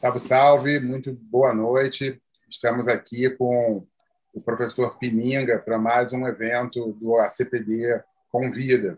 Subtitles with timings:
[0.00, 2.22] Salve, salve, muito boa noite.
[2.48, 3.84] Estamos aqui com
[4.32, 8.00] o professor Pininga para mais um evento do ACPD
[8.30, 8.96] Convida.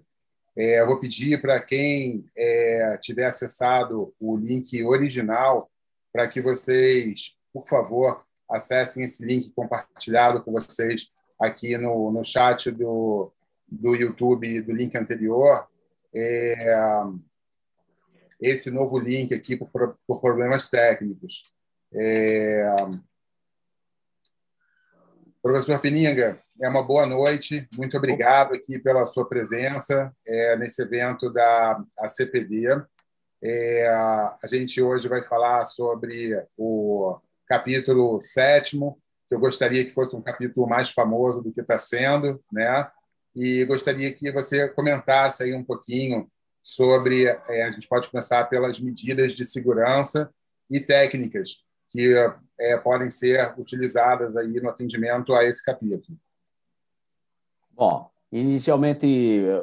[0.55, 5.71] É, eu vou pedir para quem é, tiver acessado o link original
[6.13, 11.08] para que vocês, por favor, acessem esse link compartilhado com vocês
[11.40, 13.32] aqui no, no chat do,
[13.67, 15.67] do YouTube do link anterior.
[16.14, 16.77] É,
[18.41, 21.43] esse novo link aqui por, por problemas técnicos.
[21.93, 22.64] É...
[25.42, 27.66] Professor Pininga, é uma boa noite.
[27.77, 32.66] Muito obrigado aqui pela sua presença é, nesse evento da ACPD.
[33.42, 40.14] É, a gente hoje vai falar sobre o capítulo sétimo, que eu gostaria que fosse
[40.14, 42.91] um capítulo mais famoso do que está sendo, né?
[43.34, 46.30] E gostaria que você comentasse aí um pouquinho
[46.62, 47.24] sobre.
[47.24, 50.32] É, a gente pode começar pelas medidas de segurança
[50.70, 52.14] e técnicas que
[52.59, 56.16] é, podem ser utilizadas aí no atendimento a esse capítulo.
[57.72, 59.06] Bom, inicialmente,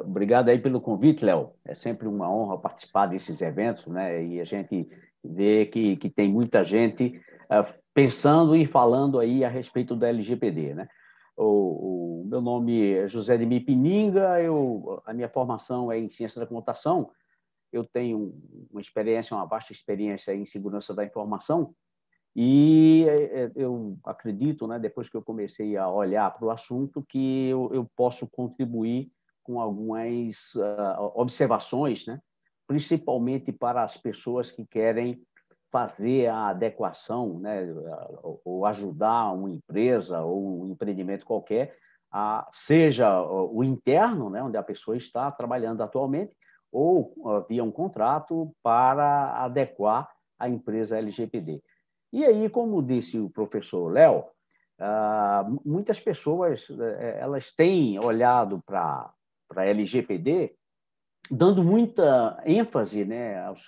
[0.02, 1.52] obrigado aí pelo convite, Léo.
[1.64, 4.24] É sempre uma honra participar desses eventos, né?
[4.24, 4.88] E a gente
[5.24, 10.74] vê que, que tem muita gente uh, pensando e falando aí a respeito da LGPD,
[10.74, 10.88] né?
[11.38, 16.40] O, o, meu nome é José de Mipininga, eu, a minha formação é em ciência
[16.40, 17.12] da computação,
[17.72, 18.34] eu tenho
[18.70, 21.74] uma experiência, uma vasta experiência em segurança da informação,
[22.34, 27.04] e é, é, eu acredito, né, depois que eu comecei a olhar para o assunto,
[27.08, 29.10] que eu, eu, posso contribuir
[29.42, 32.20] com algumas uh, observações, né,
[32.66, 35.22] principalmente para as pessoas que querem
[35.70, 37.66] fazer a adequação, né,
[38.44, 41.76] ou ajudar uma empresa ou um empreendimento qualquer,
[42.10, 46.32] a, seja o interno, né, onde a pessoa está trabalhando atualmente,
[46.72, 51.62] ou via um contrato para adequar a empresa LGPD.
[52.12, 54.24] E aí, como disse o professor Léo,
[54.78, 59.12] ah, muitas pessoas eh, elas têm olhado para
[59.56, 60.54] a LGPD
[61.30, 63.62] dando muita ênfase né, aos,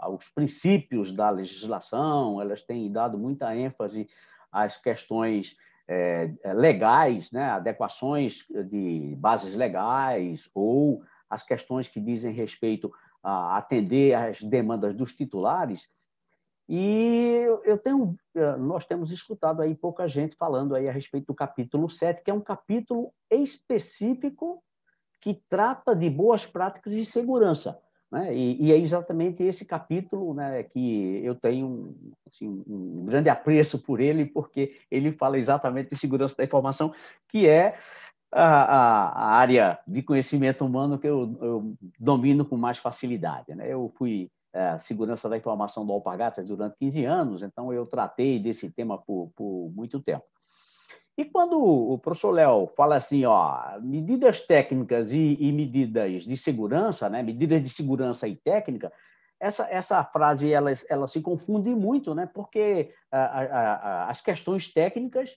[0.00, 4.08] aos, princípios da legislação, elas têm dado muita ênfase
[4.50, 12.92] às questões é, legais, né, adequações de bases legais ou as questões que dizem respeito
[13.22, 15.88] a atender às demandas dos titulares.
[16.68, 18.16] E eu tenho,
[18.58, 22.34] nós temos escutado aí pouca gente falando aí a respeito do capítulo 7, que é
[22.34, 24.62] um capítulo específico
[25.24, 27.80] que trata de boas práticas de segurança.
[28.12, 28.36] Né?
[28.36, 31.96] E, e, é exatamente esse capítulo né, que eu tenho
[32.28, 36.92] assim, um grande apreço por ele, porque ele fala exatamente de segurança da informação,
[37.26, 37.78] que é
[38.30, 43.54] a, a, área de conhecimento humano que eu, eu, domino com mais facilidade.
[43.54, 43.72] Né?
[43.72, 48.70] Eu fui é, segurança da informação do Alpargatas durante 15 anos, então eu tratei desse
[48.70, 50.26] tema por, por muito tempo.
[51.16, 57.08] E quando o professor Léo fala assim, ó, medidas técnicas e, e, medidas de segurança,
[57.08, 58.92] né, medidas de segurança e técnica,
[59.38, 64.72] essa, essa frase ela, ela se confunde muito, né, porque a, a, a, as questões
[64.72, 65.36] técnicas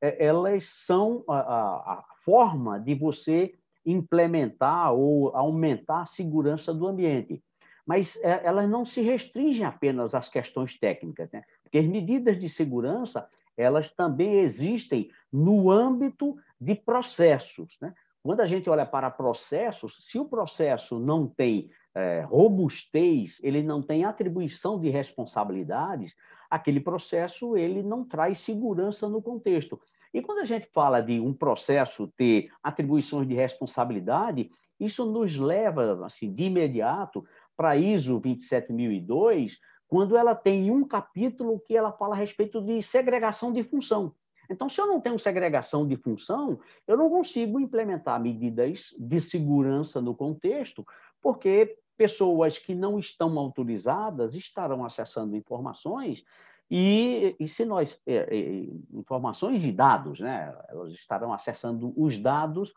[0.00, 7.42] é, elas são a, forma de você implementar ou aumentar a segurança do ambiente.
[7.86, 11.42] Mas é, elas não se restringem apenas às questões técnicas, né?
[11.62, 17.76] porque as medidas de segurança elas também existem no âmbito de processos.
[17.82, 17.92] Né?
[18.22, 23.82] Quando a gente olha para processos, se o processo não tem é, robustez, ele não
[23.82, 26.14] tem atribuição de responsabilidades,
[26.48, 29.80] aquele processo ele não traz segurança no contexto.
[30.14, 36.06] E quando a gente fala de um processo ter atribuições de responsabilidade, isso nos leva
[36.06, 37.24] assim de imediato
[37.56, 39.58] para ISO 27002,
[39.88, 44.14] quando ela tem um capítulo que ela fala a respeito de segregação de função.
[44.50, 50.00] Então, se eu não tenho segregação de função, eu não consigo implementar medidas de segurança
[50.00, 50.86] no contexto,
[51.20, 56.24] porque pessoas que não estão autorizadas estarão acessando informações
[56.70, 60.54] e, e se nós é, é, informações e dados, né?
[60.68, 62.72] Elas estarão acessando os dados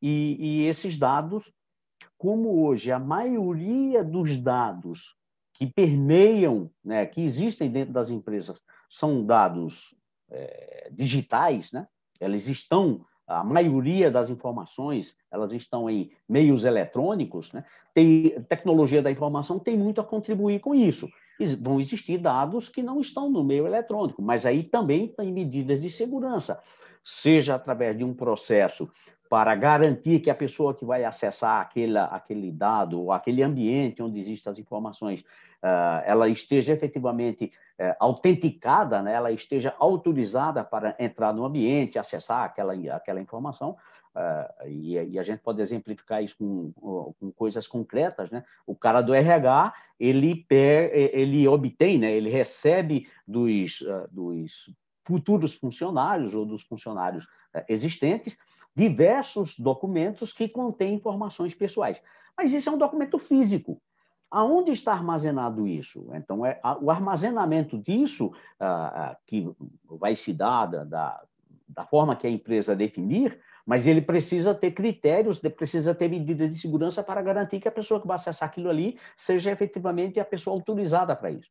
[0.00, 1.52] e, e esses dados,
[2.16, 5.17] como hoje a maioria dos dados
[5.58, 9.92] que permeiam, né, que existem dentro das empresas, são dados
[10.30, 11.88] é, digitais, né?
[12.20, 17.64] Elas estão a maioria das informações elas estão em meios eletrônicos, né?
[17.92, 21.08] Tem tecnologia da informação tem muito a contribuir com isso.
[21.60, 25.90] Vão existir dados que não estão no meio eletrônico, mas aí também tem medidas de
[25.90, 26.58] segurança,
[27.04, 28.90] seja através de um processo
[29.28, 34.18] para garantir que a pessoa que vai acessar aquele, aquele dado ou aquele ambiente onde
[34.18, 35.20] existem as informações,
[35.62, 39.12] uh, ela esteja efetivamente uh, autenticada, né?
[39.12, 43.76] ela esteja autorizada para entrar no ambiente, acessar aquela, aquela informação.
[44.14, 46.72] Uh, e, e, a gente pode exemplificar isso com,
[47.20, 48.42] com, coisas concretas, né?
[48.66, 52.10] O cara do RH ele ele obtém, né?
[52.10, 53.78] Ele recebe dos,
[54.10, 54.74] dos
[55.06, 57.28] futuros funcionários ou dos funcionários
[57.68, 58.36] existentes
[58.78, 62.00] diversos documentos que contêm informações pessoais.
[62.36, 63.82] Mas isso é um documento físico.
[64.30, 66.06] Aonde está armazenado isso?
[66.14, 68.30] Então, é, o armazenamento disso,
[68.60, 69.50] ah, ah, que
[69.84, 71.22] vai se dar da, da,
[71.68, 76.60] da, forma que a empresa definir, mas ele precisa ter critérios, precisa ter medidas de
[76.60, 80.54] segurança para garantir que a pessoa que vai acessar aquilo ali seja efetivamente a pessoa
[80.54, 81.50] autorizada para isso.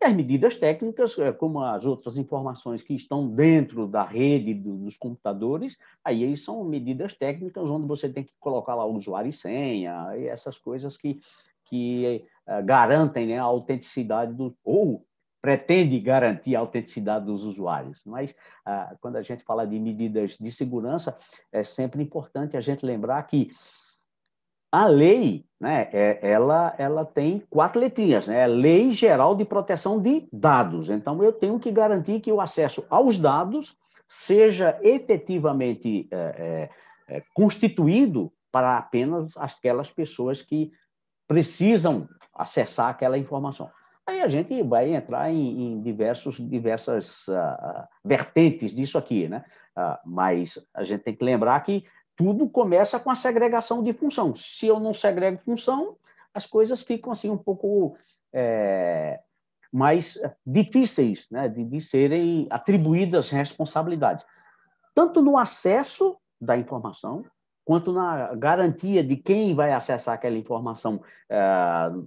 [0.00, 4.96] E as medidas técnicas, é, como as outras informações que estão dentro da rede dos
[4.96, 10.16] computadores, aí são medidas técnicas onde você tem que colocar lá o usuário e senha,
[10.16, 11.20] e essas coisas que,
[11.64, 14.56] que uh, garantem né, a autenticidade do.
[14.64, 15.04] ou
[15.40, 18.00] pretende garantir a autenticidade dos usuários.
[18.04, 18.30] Mas,
[18.66, 21.16] uh, quando a gente fala de medidas de segurança,
[21.50, 23.50] é sempre importante a gente lembrar que
[24.70, 28.42] a lei, né, é, ela, ela tem quatro letrinhas, né?
[28.42, 30.88] É Lei Geral de Proteção de Dados.
[30.90, 33.76] Então, eu tenho que garantir que o acesso aos dados
[34.06, 36.70] seja efetivamente é,
[37.08, 40.72] é, é constituído para apenas aquelas pessoas que
[41.26, 43.70] precisam acessar aquela informação.
[44.06, 49.44] Aí a gente vai entrar em, em diversos, diversas uh, vertentes disso aqui, né?
[49.76, 51.84] Uh, mas a gente tem que lembrar que
[52.18, 54.34] tudo começa com a segregação de função.
[54.34, 55.96] Se eu não segrego função,
[56.34, 57.96] as coisas ficam assim um pouco
[58.32, 59.20] é,
[59.72, 64.26] mais difíceis né, de, de serem atribuídas responsabilidades,
[64.92, 67.24] tanto no acesso da informação,
[67.64, 71.00] quanto na garantia de quem vai acessar aquela informação
[71.30, 71.38] é,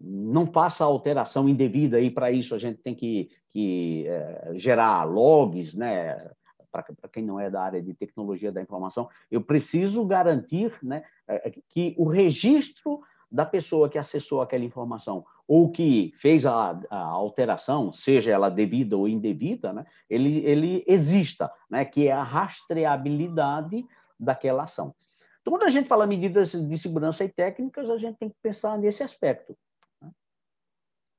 [0.01, 5.73] não faça alteração indevida, e para isso a gente tem que, que é, gerar logs,
[5.73, 6.29] né,
[6.71, 11.49] para quem não é da área de tecnologia da informação, eu preciso garantir né, é,
[11.49, 17.03] é, que o registro da pessoa que acessou aquela informação ou que fez a, a
[17.03, 23.85] alteração, seja ela devida ou indevida, né, ele, ele exista, né, que é a rastreabilidade
[24.19, 24.93] daquela ação.
[25.41, 28.77] Então, quando a gente fala medidas de segurança e técnicas, a gente tem que pensar
[28.77, 29.57] nesse aspecto.
[30.01, 30.11] Né.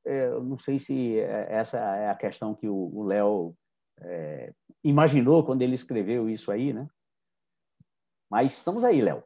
[0.05, 3.55] É, eu não sei se essa é a questão que o Léo
[4.05, 4.55] é,
[4.85, 6.89] imaginou quando ele escreveu isso aí, né?
[8.31, 9.23] Mas estamos aí, Léo.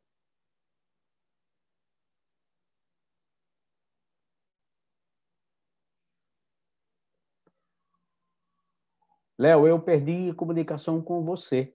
[9.39, 11.75] Léo, eu perdi comunicação com você.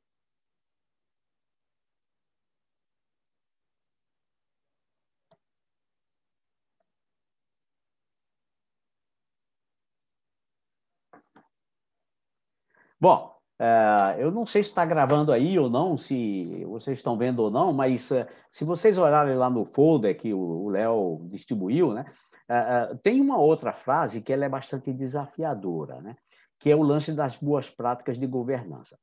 [13.01, 17.39] Bom, é, eu não sei se está gravando aí ou não, se vocês estão vendo
[17.39, 22.05] ou não, mas é, se vocês olharem lá no folder que o Léo distribuiu, né,
[22.47, 26.15] é, tem uma outra frase que ela é bastante desafiadora, né,
[26.59, 28.99] que é o lance das boas práticas de governança.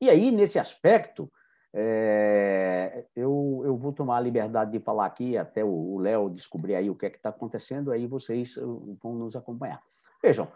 [0.00, 1.30] E aí, nesse aspecto,
[1.72, 6.90] é, eu, eu vou tomar a liberdade de falar aqui, até o Léo descobrir aí
[6.90, 8.56] o que é que está acontecendo, aí vocês
[9.00, 9.80] vão nos acompanhar.
[10.20, 10.48] Vejam,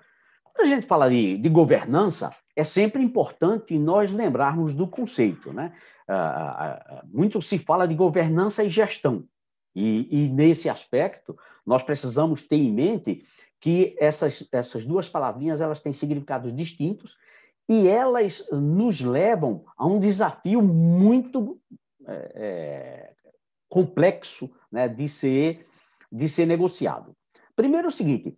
[0.58, 5.52] quando a gente fala de, de governança, é sempre importante nós lembrarmos do conceito.
[5.52, 5.72] Né?
[6.08, 9.24] Ah, ah, ah, muito se fala de governança e gestão.
[9.72, 13.24] E, e, nesse aspecto, nós precisamos ter em mente
[13.60, 17.16] que essas, essas duas palavrinhas elas têm significados distintos
[17.68, 21.60] e elas nos levam a um desafio muito
[22.04, 23.12] é, é
[23.68, 25.68] complexo né, de, ser,
[26.10, 27.14] de ser negociado.
[27.54, 28.36] Primeiro, é o seguinte: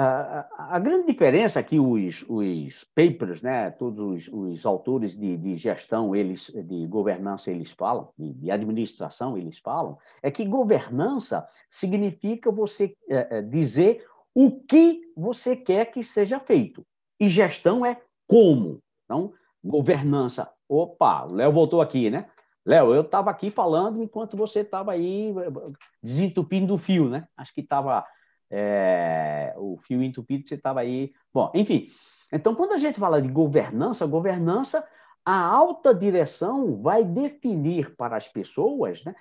[0.00, 6.14] a, grande diferença que os, os papers, né, todos os, os autores de, de, gestão,
[6.14, 12.94] eles de governança, eles falam, de, de, administração, eles falam, é que governança significa você
[13.10, 16.86] é, é, dizer o que você quer que seja feito.
[17.18, 18.80] E gestão é como.
[19.04, 19.32] Então,
[19.64, 20.48] governança.
[20.68, 22.28] Opa, o Léo voltou aqui, né?
[22.64, 27.26] Léo, eu estava aqui falando enquanto você estava aí eh, desentupindo o fio, né?
[27.36, 28.04] Acho que estava
[28.50, 31.12] é, o fio entupido, você estava aí.
[31.32, 31.88] Bom, enfim.
[32.32, 34.86] Então, quando a gente fala de governança, governança,
[35.24, 39.14] a alta direção vai definir para as pessoas né,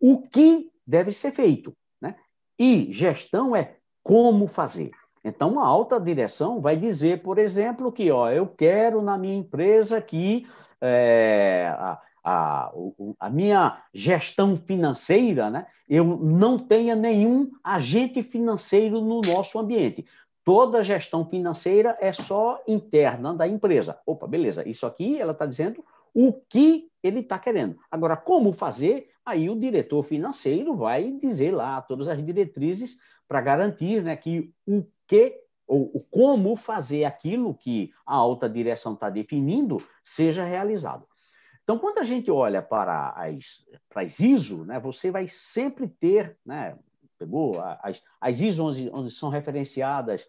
[0.00, 1.76] o que deve ser feito.
[2.00, 2.16] Né?
[2.58, 4.90] E gestão é como fazer.
[5.24, 10.00] Então, a alta direção vai dizer, por exemplo, que ó, eu quero na minha empresa
[10.00, 10.46] que
[10.80, 12.72] é, a, a,
[13.20, 20.06] a minha gestão financeira, né, eu não tenha nenhum agente financeiro no nosso ambiente.
[20.42, 23.98] Toda gestão financeira é só interna da empresa.
[24.06, 24.66] Opa, beleza.
[24.68, 27.78] Isso aqui ela está dizendo o que ele está querendo.
[27.90, 29.10] Agora, como fazer?
[29.24, 34.84] Aí o diretor financeiro vai dizer lá todas as diretrizes para garantir né, que o
[35.06, 41.06] que ou o como fazer aquilo que a alta direção está definindo seja realizado.
[41.64, 46.38] Então, quando a gente olha para as, para as ISO, né, você vai sempre ter,
[46.44, 46.78] né,
[47.18, 50.22] pegou as, as ISO onde, onde são referenciadas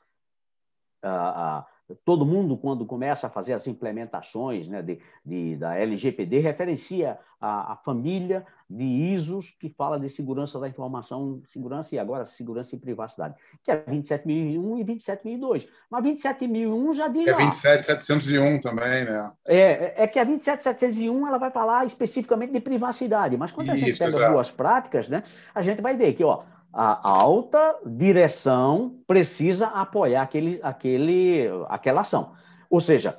[1.04, 1.65] uh, uh,
[2.04, 7.74] todo mundo, quando começa a fazer as implementações né, de, de, da LGPD, referencia a,
[7.74, 12.80] a, família de ISOs que fala de segurança da informação, segurança e agora segurança e
[12.80, 15.68] privacidade, que é 27001 e 27002.
[15.89, 17.27] Mas 27001 já diz.
[17.27, 19.32] É 27701 também, né?
[19.46, 23.86] É, é que a 27701 ela vai falar especificamente de privacidade, mas quando a Isso,
[23.86, 24.34] gente pega exato.
[24.34, 25.24] duas práticas, né,
[25.54, 26.44] a gente vai ver que ó,
[26.77, 32.34] a alta direção precisa apoiar aquele, aquele, aquela ação.
[32.70, 33.17] Ou seja,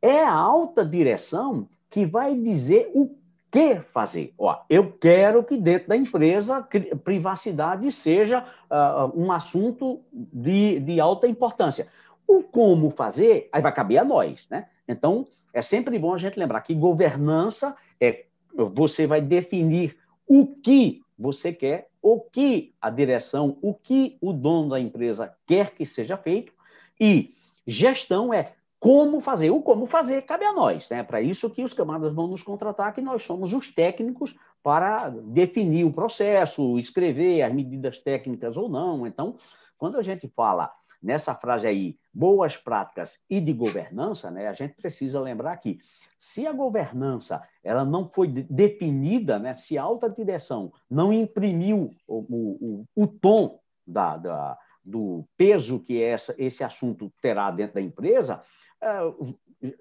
[0.00, 3.14] é a alta direção que vai dizer o
[3.50, 4.32] que fazer.
[4.38, 6.66] Ó, eu quero que dentro da empresa
[7.04, 11.88] privacidade seja uh, um assunto de, de alta importância.
[12.26, 14.46] O como fazer, aí vai caber a nós.
[14.50, 14.66] Né?
[14.86, 21.02] Então, é sempre bom a gente lembrar que governança é você vai definir o que
[21.18, 26.16] você quer o que a direção, o que o dono da empresa quer que seja
[26.16, 26.52] feito,
[27.00, 27.34] e
[27.66, 29.50] gestão é como fazer.
[29.50, 30.88] O como fazer cabe a nós.
[30.88, 31.02] Né?
[31.02, 35.84] Para isso que os camaradas vão nos contratar, que nós somos os técnicos para definir
[35.84, 39.06] o processo, escrever as medidas técnicas ou não.
[39.06, 39.36] Então,
[39.76, 44.74] quando a gente fala nessa frase aí, boas práticas e de governança, né, a gente
[44.74, 45.78] precisa lembrar que
[46.18, 52.18] se a governança ela não foi definida, né, se a alta direção não imprimiu o,
[52.28, 58.42] o, o tom da, da, do peso que essa, esse assunto terá dentro da empresa,
[58.80, 58.98] é,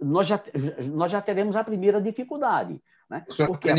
[0.02, 0.42] nós, já,
[0.92, 2.82] nós já teremos a primeira dificuldade.
[3.10, 3.26] Né?
[3.48, 3.70] Porque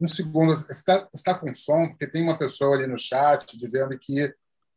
[0.00, 4.34] um segundo, está, está com som, porque tem uma pessoa ali no chat dizendo que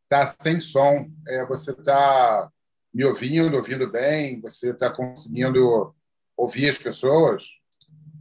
[0.07, 1.09] está sem som.
[1.27, 2.49] É, você está
[2.93, 4.41] me ouvindo, ouvindo bem?
[4.41, 5.93] Você está conseguindo
[6.35, 7.45] ouvir as pessoas?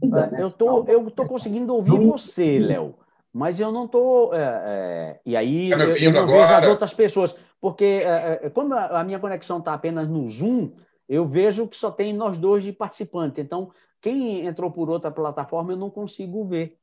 [0.03, 2.97] É, eu tô, eu tô conseguindo ouvir você, Léo,
[3.33, 4.35] mas eu não tô.
[4.35, 6.41] É, é, e aí tá eu, eu, não agora?
[6.43, 10.73] vejo as outras pessoas, porque é, é, como a minha conexão está apenas no Zoom,
[11.09, 13.43] eu vejo que só tem nós dois de participantes.
[13.43, 13.71] Então,
[14.03, 16.77] quem entrou por outra plataforma, eu não consigo ver.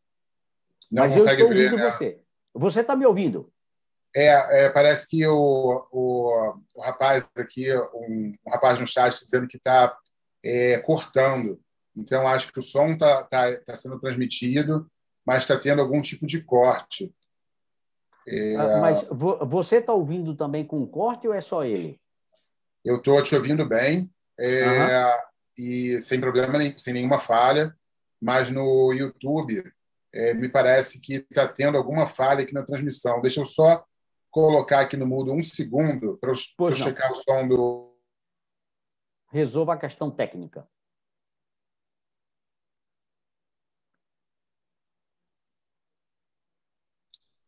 [0.91, 1.91] Não mas eu estou ver, ouvindo né?
[1.91, 2.19] você.
[2.55, 3.52] Você está me ouvindo?
[4.15, 9.47] É, é, parece que o, o, o rapaz aqui, um, um, rapaz no chat dizendo
[9.47, 9.97] que está
[10.43, 11.59] é, cortando.
[11.95, 14.89] Então, acho que o som está tá, tá sendo transmitido,
[15.25, 17.13] mas está tendo algum tipo de corte.
[18.27, 18.55] É...
[18.55, 21.99] Ah, mas você está ouvindo também com corte ou é só ele?
[22.85, 25.17] Eu estou te ouvindo bem uhum.
[25.57, 27.75] e sem problema, sem nenhuma falha,
[28.21, 29.63] mas no YouTube
[30.13, 33.21] é, me parece que está tendo alguma falha aqui na transmissão.
[33.21, 33.83] Deixa eu só
[34.33, 36.35] colocar aqui no mudo um segundo para eu,
[36.69, 37.95] eu checar o som do.
[39.31, 40.67] Resolva a questão técnica.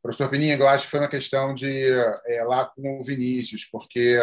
[0.01, 1.89] Professor Pininga, eu acho que foi uma questão de
[2.27, 4.19] é, lá com o Vinícius, porque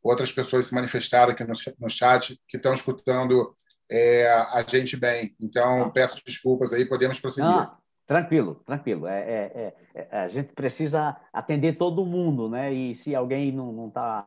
[0.00, 3.56] outras pessoas se manifestaram aqui no, no chat que estão escutando
[3.90, 5.34] é, a gente bem.
[5.40, 7.50] Então, peço desculpas aí, podemos prosseguir.
[7.50, 9.06] Ah, Tranquilo, tranquilo.
[9.06, 12.72] É, é, é, é, a gente precisa atender todo mundo, né?
[12.72, 14.26] E se alguém não está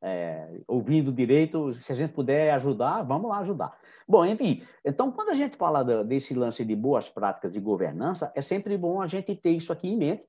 [0.00, 3.76] é, ouvindo direito, se a gente puder ajudar, vamos lá ajudar.
[4.06, 8.40] Bom, enfim, então quando a gente fala desse lance de boas práticas de governança, é
[8.40, 10.24] sempre bom a gente ter isso aqui em mente,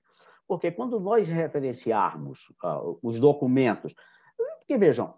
[0.45, 3.93] porque quando nós referenciarmos uh, os documentos,
[4.59, 5.13] porque vejam,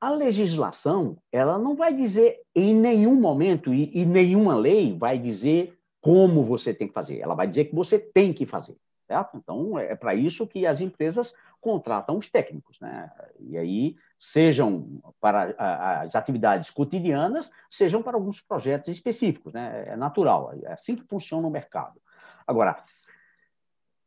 [0.00, 5.73] a legislação ela não vai dizer em nenhum momento e, e nenhuma lei vai dizer
[6.04, 8.76] como você tem que fazer, ela vai dizer que você tem que fazer.
[9.06, 9.38] Certo?
[9.38, 11.32] Então, é, é para isso que as empresas
[11.62, 12.78] contratam os técnicos.
[12.78, 13.10] Né?
[13.40, 15.54] E aí, sejam para
[16.02, 19.54] as atividades cotidianas, sejam para alguns projetos específicos.
[19.54, 19.84] Né?
[19.88, 21.98] É natural, é assim que funciona o mercado.
[22.46, 22.76] Agora,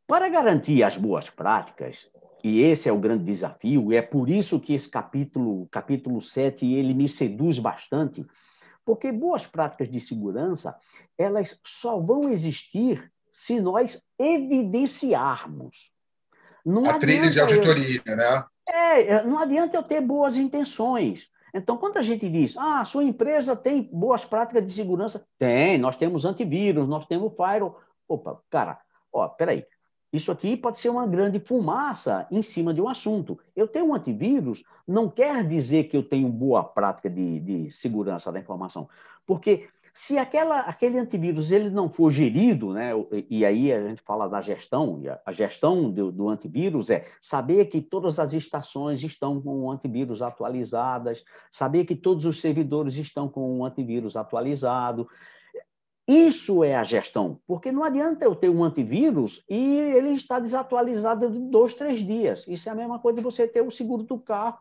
[0.06, 2.08] para garantir as boas práticas,
[2.44, 6.64] e esse é o grande desafio, e é por isso que esse capítulo, capítulo 7,
[6.72, 8.24] ele me seduz bastante,
[8.88, 10.74] porque boas práticas de segurança,
[11.18, 15.90] elas só vão existir se nós evidenciarmos.
[16.64, 18.16] Não a trilha de auditoria, eu...
[18.16, 18.44] né?
[18.66, 21.28] É, não adianta eu ter boas intenções.
[21.52, 25.76] Então, quando a gente diz, ah, a sua empresa tem boas práticas de segurança, tem,
[25.76, 27.78] nós temos antivírus, nós temos firewall.
[28.08, 28.80] Opa, cara,
[29.12, 29.66] ó, peraí,
[30.12, 33.38] isso aqui pode ser uma grande fumaça em cima de um assunto.
[33.54, 38.32] Eu tenho um antivírus, não quer dizer que eu tenho boa prática de, de segurança
[38.32, 38.88] da informação,
[39.26, 42.92] porque se aquela, aquele antivírus ele não for gerido, né,
[43.28, 47.80] e aí a gente fala da gestão, a gestão do, do antivírus é saber que
[47.80, 53.58] todas as estações estão com o antivírus atualizadas, saber que todos os servidores estão com
[53.58, 55.08] o antivírus atualizado,
[56.08, 61.30] isso é a gestão, porque não adianta eu ter um antivírus e ele está desatualizado
[61.30, 62.46] de dois, três dias.
[62.48, 64.58] Isso é a mesma coisa de você ter o seguro do carro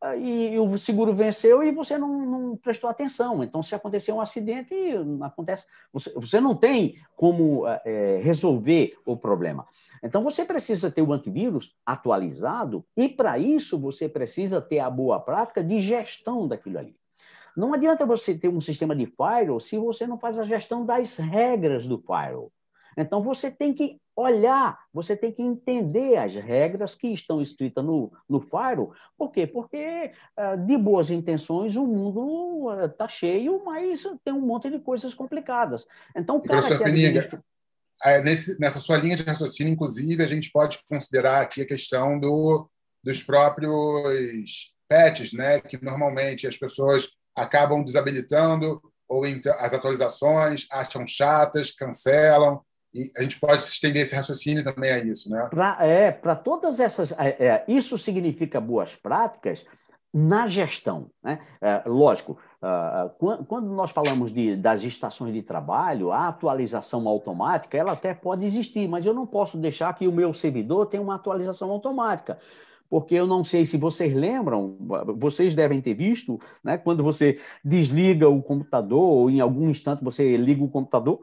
[0.00, 3.42] ah, e, o seguro venceu e você não, não, prestou atenção.
[3.44, 4.74] Então, se acontecer um acidente,
[5.22, 5.66] acontece.
[5.92, 9.66] Você, você não tem como é, resolver o problema.
[10.02, 15.20] Então, você precisa ter o antivírus atualizado e, para isso, você precisa ter a boa
[15.20, 16.96] prática de gestão daquilo ali.
[17.56, 21.16] Não adianta você ter um sistema de firewall se você não faz a gestão das
[21.16, 22.52] regras do firewall.
[22.98, 28.10] Então, você tem que olhar, você tem que entender as regras que estão escritas no,
[28.28, 28.92] no firewall.
[29.18, 29.46] Por quê?
[29.46, 35.14] Porque ah, de boas intenções o mundo está cheio, mas tem um monte de coisas
[35.14, 35.86] complicadas.
[36.16, 37.40] Então, o cara Professor que administra...
[38.04, 42.18] É, nesse, nessa sua linha de raciocínio, inclusive, a gente pode considerar aqui a questão
[42.18, 42.68] do,
[43.02, 45.60] dos próprios patches, né?
[45.60, 49.22] que normalmente as pessoas acabam desabilitando ou
[49.60, 52.60] as atualizações acham chatas, cancelam.
[52.92, 55.46] E a gente pode estender esse raciocínio também a isso, né?
[55.50, 57.12] Pra, é, para todas essas.
[57.12, 59.64] É, é, isso significa boas práticas
[60.12, 61.10] na gestão.
[61.22, 61.38] Né?
[61.60, 67.92] É, lógico, uh, quando nós falamos de, das estações de trabalho, a atualização automática ela
[67.92, 71.70] até pode existir, mas eu não posso deixar que o meu servidor tenha uma atualização
[71.70, 72.38] automática
[72.88, 74.76] porque eu não sei se vocês lembram,
[75.16, 80.36] vocês devem ter visto, né, quando você desliga o computador, ou em algum instante você
[80.36, 81.20] liga o computador,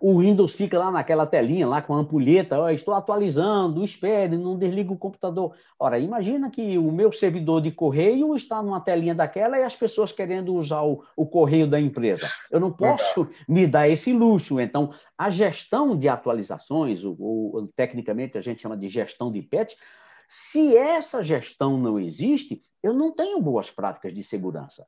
[0.00, 4.56] o Windows fica lá naquela telinha, lá com a ampulheta, oh, estou atualizando, espere, não
[4.56, 5.52] desliga o computador.
[5.78, 10.12] Ora, imagina que o meu servidor de correio está numa telinha daquela e as pessoas
[10.12, 12.26] querendo usar o, o correio da empresa.
[12.50, 14.60] Eu não posso me dar esse luxo.
[14.60, 19.74] Então, a gestão de atualizações, ou, ou tecnicamente a gente chama de gestão de patch,
[20.32, 24.86] se essa gestão não existe, eu não tenho boas práticas de segurança.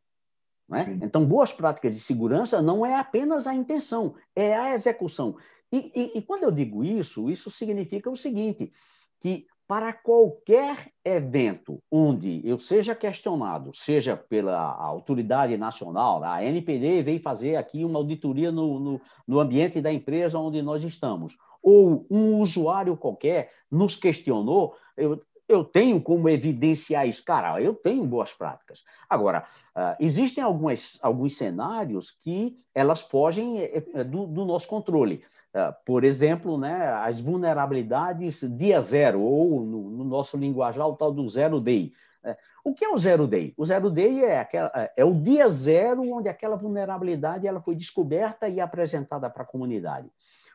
[0.73, 1.05] É?
[1.05, 5.37] Então, boas práticas de segurança não é apenas a intenção, é a execução.
[5.73, 8.73] E, e, e, quando eu digo isso, isso significa o seguinte:
[9.19, 17.21] que para qualquer evento onde eu seja questionado, seja pela autoridade nacional, a NPD veio
[17.21, 22.39] fazer aqui uma auditoria no, no, no ambiente da empresa onde nós estamos, ou um
[22.39, 25.21] usuário qualquer nos questionou, eu,
[25.53, 27.25] eu tenho como evidenciar isso.
[27.25, 28.83] Cara, eu tenho boas práticas.
[29.09, 29.45] Agora,
[29.77, 35.23] uh, existem algumas, alguns cenários que elas fogem eh, eh, do, do nosso controle.
[35.55, 41.13] Uh, por exemplo, né, as vulnerabilidades dia zero, ou no, no nosso linguajar, o tal
[41.13, 41.93] do zero day.
[42.25, 42.35] Uh,
[42.65, 43.53] o que é o zero day?
[43.57, 48.49] O zero day é, aquela, é o dia zero onde aquela vulnerabilidade ela foi descoberta
[48.49, 50.09] e apresentada para a comunidade.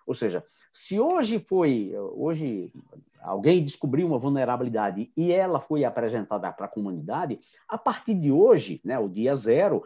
[0.08, 2.72] Ou seja, se hoje foi, hoje
[3.22, 8.82] alguém descobriu uma vulnerabilidade e ela foi apresentada para a comunidade, a partir de hoje,
[8.84, 9.84] né, o dia zero,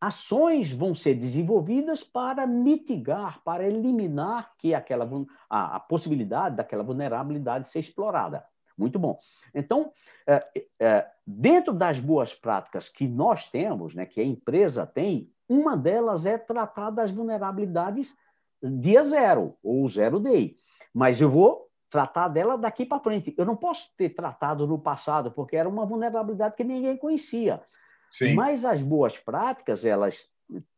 [0.00, 5.08] ações vão ser desenvolvidas para mitigar, para eliminar que aquela
[5.48, 8.44] a, a possibilidade daquela vulnerabilidade ser explorada.
[8.76, 9.18] Muito bom.
[9.54, 9.92] Então,
[10.26, 10.46] é,
[10.80, 16.26] é, dentro das boas práticas que nós temos, né, que a empresa tem, uma delas
[16.26, 18.16] é tratar das vulnerabilidades
[18.62, 20.56] dia zero, ou zero day.
[20.92, 21.63] Mas eu vou
[21.94, 23.32] tratar dela daqui para frente.
[23.38, 27.62] Eu não posso ter tratado no passado, porque era uma vulnerabilidade que ninguém conhecia.
[28.10, 28.34] Sim.
[28.34, 30.28] Mas as boas práticas, elas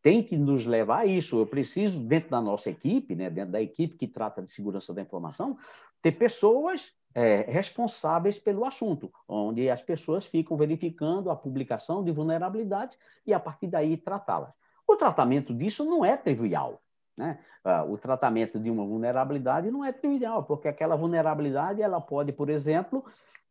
[0.02, 1.38] têm que nos levar a isso.
[1.38, 5.00] Eu preciso, dentro da nossa equipe, né, dentro da equipe que trata de segurança da
[5.00, 5.56] informação,
[6.02, 12.98] ter pessoas é, responsáveis pelo assunto, onde as pessoas ficam verificando a publicação de vulnerabilidades
[13.26, 14.52] e, a partir daí, tratá-las.
[14.86, 16.78] O tratamento disso não é trivial.
[17.16, 17.38] Né?
[17.64, 22.50] Ah, o tratamento de uma vulnerabilidade não é trivial, porque aquela vulnerabilidade ela pode, por
[22.50, 23.04] exemplo,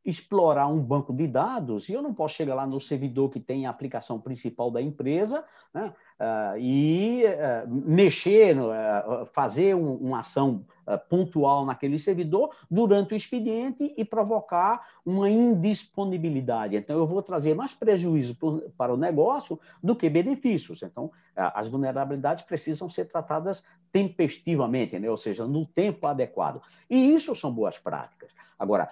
[0.06, 3.66] explorar um banco de dados, e eu não posso chegar lá no servidor que tem
[3.66, 10.64] a aplicação principal da empresa né, uh, e uh, mexer, uh, fazer um, uma ação
[11.10, 16.76] pontual naquele servidor durante o expediente e provocar uma indisponibilidade.
[16.76, 18.38] Então, eu vou trazer mais prejuízo
[18.78, 20.84] para o negócio do que benefícios.
[20.84, 25.10] Então, as vulnerabilidades precisam ser tratadas tempestivamente, né?
[25.10, 26.62] ou seja, no tempo adequado.
[26.88, 28.30] E isso são boas práticas.
[28.60, 28.88] Agora,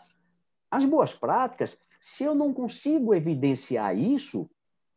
[0.73, 4.49] as boas práticas, se eu não consigo evidenciar isso,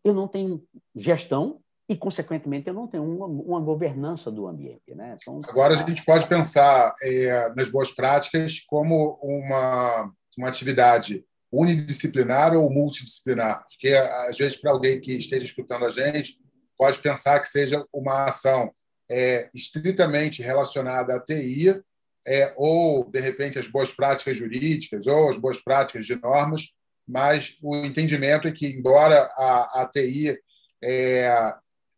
[0.02, 4.94] eu não tenho gestão e, consequentemente, eu não tenho uma, uma governança do ambiente.
[4.94, 5.16] Né?
[5.20, 12.54] Então, Agora, a gente pode pensar é, nas boas práticas como uma, uma atividade unidisciplinar
[12.54, 13.94] ou multidisciplinar, porque,
[14.28, 16.38] às vezes, para alguém que esteja escutando a gente,
[16.76, 18.72] pode pensar que seja uma ação
[19.08, 21.82] é, estritamente relacionada à TI,
[22.26, 26.72] é, ou, de repente, as boas práticas jurídicas, ou as boas práticas de normas,
[27.06, 30.36] mas o entendimento é que, embora a, a TI
[30.82, 31.54] é,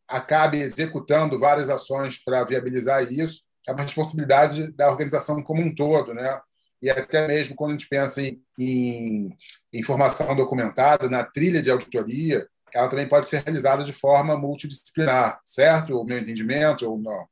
[0.06, 6.12] acabe executando várias ações para viabilizar isso, é uma responsabilidade da organização como um todo,
[6.12, 6.40] né?
[6.80, 9.36] E até mesmo quando a gente pensa em, em
[9.72, 15.98] informação documentada, na trilha de auditoria, ela também pode ser realizada de forma multidisciplinar, certo?
[15.98, 17.26] O meu entendimento ou não?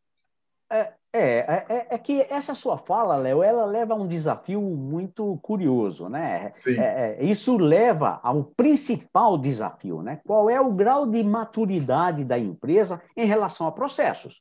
[0.70, 5.38] É, é, é, é, que essa sua fala, Léo, ela leva a um desafio muito
[5.42, 6.52] curioso, né?
[6.66, 10.20] É, é, isso leva ao principal desafio, né?
[10.24, 14.40] Qual é o grau de maturidade da empresa em relação a processos?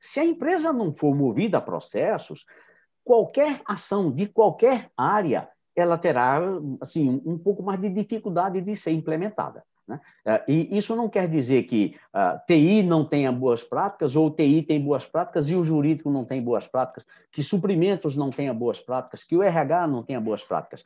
[0.00, 2.44] Se a empresa não for movida a processos,
[3.04, 6.40] qualquer ação de qualquer área, ela terá
[6.80, 9.62] assim um pouco mais de dificuldade de ser implementada.
[9.90, 10.00] Né?
[10.24, 14.62] É, e isso não quer dizer que uh, TI não tenha boas práticas, ou TI
[14.62, 18.80] tem boas práticas e o jurídico não tem boas práticas, que suprimentos não tenha boas
[18.80, 20.84] práticas, que o RH não tenha boas práticas.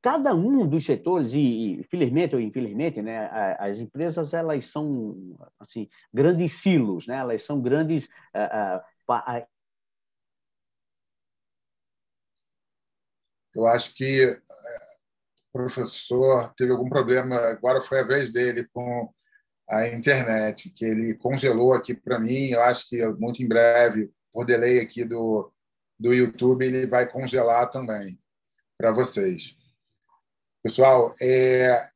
[0.00, 3.28] Cada um dos setores, e, felizmente ou infelizmente, né,
[3.58, 7.16] as empresas elas são assim, grandes silos, né?
[7.18, 8.06] elas são grandes.
[8.34, 8.80] Uh,
[9.12, 9.46] uh,
[13.54, 14.40] eu acho que
[15.52, 19.12] professor teve algum problema, agora foi a vez dele com
[19.68, 22.48] a internet, que ele congelou aqui para mim.
[22.48, 25.52] Eu acho que muito em breve, por delay aqui do,
[25.98, 28.18] do YouTube, ele vai congelar também
[28.78, 29.56] para vocês.
[30.62, 31.88] Pessoal, é,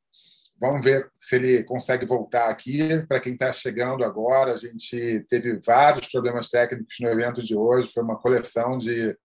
[0.58, 3.04] vamos ver se ele consegue voltar aqui.
[3.06, 7.92] Para quem está chegando agora, a gente teve vários problemas técnicos no evento de hoje,
[7.92, 9.16] foi uma coleção de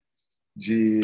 [0.56, 1.02] de,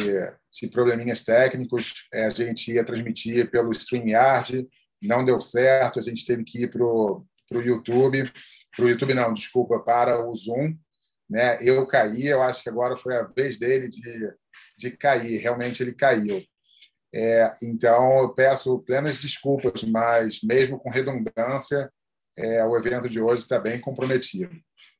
[0.51, 2.07] de probleminhas técnicos.
[2.13, 4.67] É, a gente ia transmitir pelo StreamYard,
[5.01, 8.31] não deu certo, a gente teve que ir para o YouTube.
[8.75, 10.75] Para o YouTube, não, desculpa, para o Zoom.
[11.29, 11.57] Né?
[11.61, 14.33] Eu caí, eu acho que agora foi a vez dele de,
[14.77, 16.43] de cair, realmente ele caiu.
[17.13, 21.91] É, então, eu peço plenas desculpas, mas mesmo com redundância,
[22.37, 24.55] é, o evento de hoje está bem comprometido.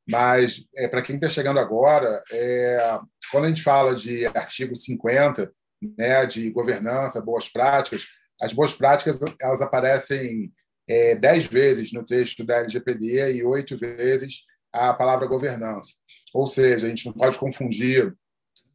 [0.08, 3.00] Mas, é, para quem está chegando agora, é,
[3.32, 5.52] quando a gente fala de artigo 50,
[5.98, 8.06] né, de governança, boas práticas,
[8.41, 10.52] as boas práticas elas aparecem
[10.88, 15.93] é, dez vezes no texto da LGPD e oito vezes a palavra governança.
[16.34, 18.15] Ou seja, a gente não pode confundir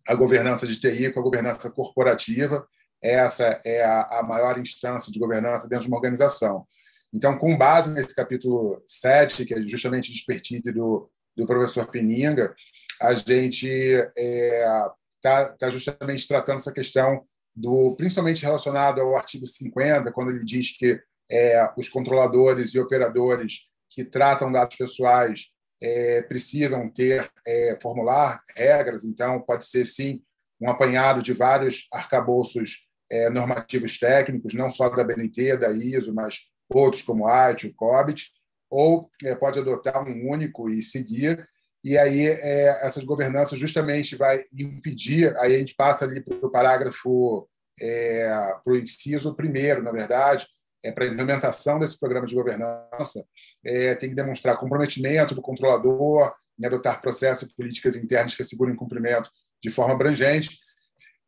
[0.07, 2.66] a governança de TI com a governança corporativa.
[3.03, 6.66] Essa é a, a maior instância de governança dentro de uma organização.
[7.12, 12.55] Então, com base nesse capítulo 7, que é justamente de expertise do, do professor Peninga,
[13.01, 14.90] a gente está é,
[15.21, 20.77] tá, tá justamente tratando essa questão do principalmente relacionado ao artigo 50, quando ele diz
[20.77, 25.51] que é, os controladores e operadores que tratam dados pessoais
[25.83, 30.23] é, precisam ter é, formular regras, então pode ser sim
[30.61, 36.53] um apanhado de vários arcabouços é, normativos técnicos, não só da BNT, da ISO, mas
[36.73, 38.31] outros como a IT, o COBIT,
[38.73, 41.47] ou é, pode adotar um único e seguir.
[41.85, 46.51] E aí é, essas governanças justamente vai impedir, aí a gente passa ali para o
[46.51, 47.47] parágrafo,
[47.79, 48.27] é,
[48.65, 50.47] para o inciso primeiro, na verdade,
[50.83, 53.25] é, para a implementação desse programa de governança,
[53.65, 58.75] é, tem que demonstrar comprometimento do controlador em adotar processos e políticas internas que assegurem
[58.75, 59.31] cumprimento
[59.63, 60.59] de forma abrangente,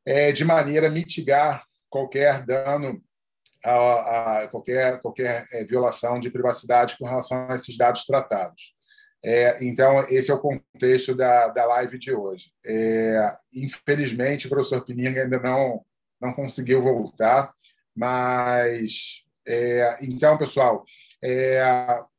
[0.06, 3.02] é, de maneira a mitigar qualquer dano
[3.64, 8.74] a, a qualquer, qualquer é, violação de privacidade com relação a esses dados tratados.
[9.24, 12.52] É, então, esse é o contexto da, da live de hoje.
[12.64, 15.82] É, infelizmente, o professor Pininga ainda não,
[16.20, 17.52] não conseguiu voltar,
[17.96, 19.22] mas.
[19.46, 20.84] É, então, pessoal,
[21.22, 21.62] é,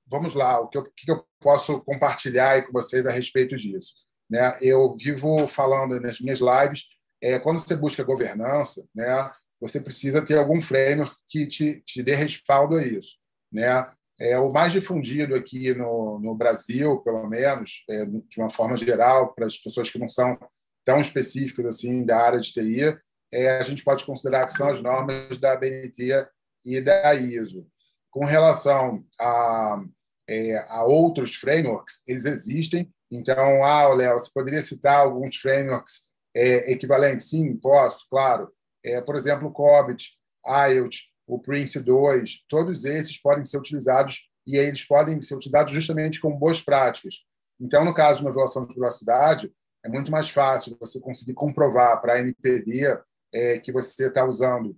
[0.08, 3.94] vamos lá, o que eu, que eu posso compartilhar com vocês a respeito disso?
[4.30, 4.58] Né?
[4.62, 6.86] Eu vivo falando nas minhas lives,
[7.22, 12.16] é, quando você busca governança, né, você precisa ter algum framework que te, te dê
[12.16, 13.18] respaldo a isso.
[13.52, 13.90] Né?
[14.20, 19.34] É o mais difundido aqui no, no Brasil, pelo menos, é, de uma forma geral,
[19.34, 20.38] para as pessoas que não são
[20.86, 22.98] tão específicas assim da área de TI,
[23.34, 26.28] é, a gente pode considerar que são as normas da BNT
[26.64, 27.68] e da ISO.
[28.10, 29.84] Com relação a,
[30.30, 32.90] é, a outros frameworks, eles existem.
[33.12, 37.30] Então, ah, Léo, você poderia citar alguns frameworks é, equivalentes?
[37.30, 38.50] Sim, posso, claro.
[38.86, 44.58] É, por exemplo, o COBIT, IELTS, o Prince 2, todos esses podem ser utilizados e
[44.58, 47.16] eles podem ser utilizados justamente como boas práticas.
[47.60, 49.52] Então, no caso de uma violação de privacidade,
[49.84, 53.00] é muito mais fácil você conseguir comprovar para a NPD
[53.34, 54.78] é, que você está usando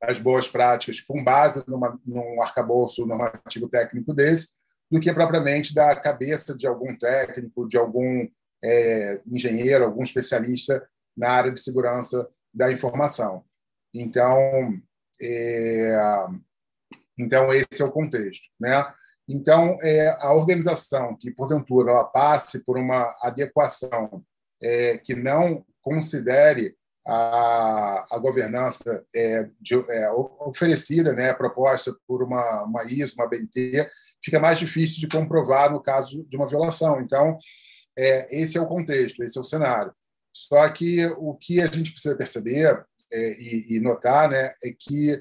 [0.00, 4.54] as boas práticas com base numa, num arcabouço normativo técnico desse,
[4.90, 8.26] do que propriamente da cabeça de algum técnico, de algum
[8.62, 13.44] é, engenheiro, algum especialista na área de segurança da informação.
[13.94, 14.72] Então,
[15.20, 15.96] é,
[17.18, 18.82] então esse é o contexto, né?
[19.28, 24.24] Então, é, a organização que, porventura, ela passe por uma adequação
[24.62, 32.64] é, que não considere a, a governança é, de, é, oferecida, né, proposta por uma,
[32.64, 33.88] uma ISO, uma BNT,
[34.24, 37.00] fica mais difícil de comprovar no caso de uma violação.
[37.00, 37.36] Então,
[37.96, 39.92] é, esse é o contexto, esse é o cenário.
[40.36, 45.18] Só que o que a gente precisa perceber é, e, e notar né, é que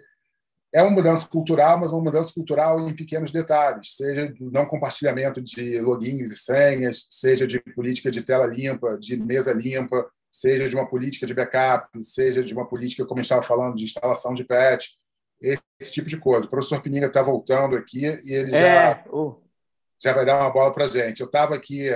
[0.73, 5.41] é uma mudança cultural, mas uma mudança cultural em pequenos detalhes, seja do não compartilhamento
[5.41, 10.75] de logins e senhas, seja de política de tela limpa, de mesa limpa, seja de
[10.75, 14.87] uma política de backup, seja de uma política, como estava falando, de instalação de patch,
[15.39, 16.45] esse tipo de coisa.
[16.45, 19.41] O professor Pininga está voltando aqui e ele já, é, uh.
[19.97, 21.21] já vai dar uma bola para a gente.
[21.21, 21.87] Eu estava aqui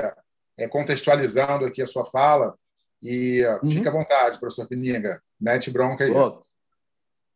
[0.58, 2.58] é, contextualizando aqui a sua fala
[3.02, 3.72] e uhum.
[3.72, 6.12] fica à vontade, professor Pininga, mete bronca aí.
[6.12, 6.42] Oh,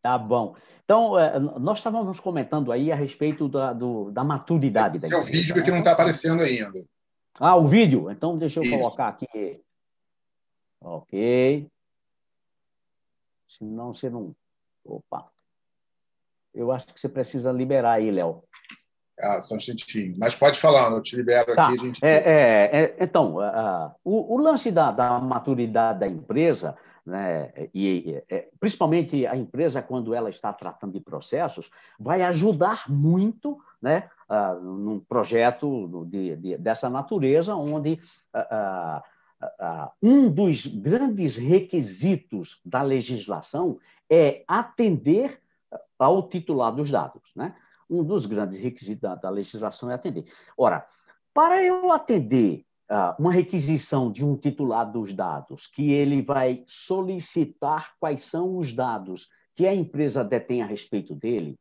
[0.01, 0.55] tá bom.
[0.83, 5.07] Então, é, nós estávamos comentando aí a respeito da, do, da maturidade da.
[5.07, 5.61] É o vídeo né?
[5.63, 6.83] que não está aparecendo ainda.
[7.39, 8.11] Ah, o vídeo?
[8.11, 8.77] Então, deixa eu Isso.
[8.77, 9.61] colocar aqui.
[10.81, 11.67] Ok.
[13.57, 14.35] Senão você não.
[14.83, 15.29] Opa.
[16.53, 18.43] Eu acho que você precisa liberar aí, Léo.
[19.19, 20.13] Ah, só um instantinho.
[20.17, 21.67] Mas pode falar, eu te libero tá.
[21.67, 21.75] aqui.
[21.75, 22.05] A gente...
[22.05, 27.51] É, é, é, então, uh, o, o, lance da, da maturidade da empresa né?
[27.73, 34.09] e é, principalmente a empresa, quando ela está tratando de processos, vai ajudar muito né?
[34.29, 37.99] Uh, num projeto de, de, dessa natureza, onde
[38.33, 39.01] uh,
[40.01, 43.77] um dos grandes requisitos da legislação
[44.09, 45.41] é atender
[45.99, 47.21] ao titular dos dados.
[47.35, 47.53] Né?
[47.93, 50.25] Um dos grandes requisitos da, da legislação é atender.
[50.57, 50.85] Ora,
[51.33, 57.93] para eu atender ah, uma requisição de um titular dos dados, que ele vai solicitar
[57.99, 61.57] quais são os dados que a empresa detém a respeito dele,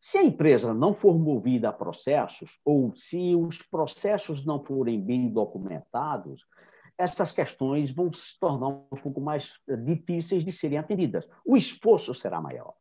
[0.00, 5.28] se a empresa não for movida a processos, ou se os processos não forem bem
[5.28, 6.44] documentados,
[6.98, 9.54] essas questões vão se tornar um pouco mais
[9.84, 11.26] difíceis de serem atendidas.
[11.46, 12.74] O esforço será maior.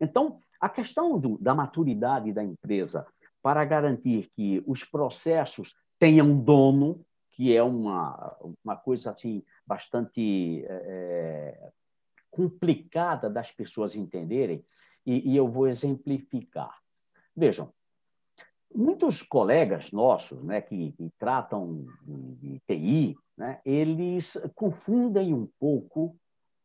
[0.00, 3.06] Então, a questão do, da maturidade da empresa
[3.42, 11.70] para garantir que os processos tenham dono, que é uma, uma coisa assim bastante é,
[12.30, 14.64] complicada das pessoas entenderem,
[15.04, 16.76] e, e eu vou exemplificar.
[17.36, 17.72] Vejam,
[18.74, 26.16] muitos colegas nossos né, que, que tratam de, de TI, né, eles confundem um pouco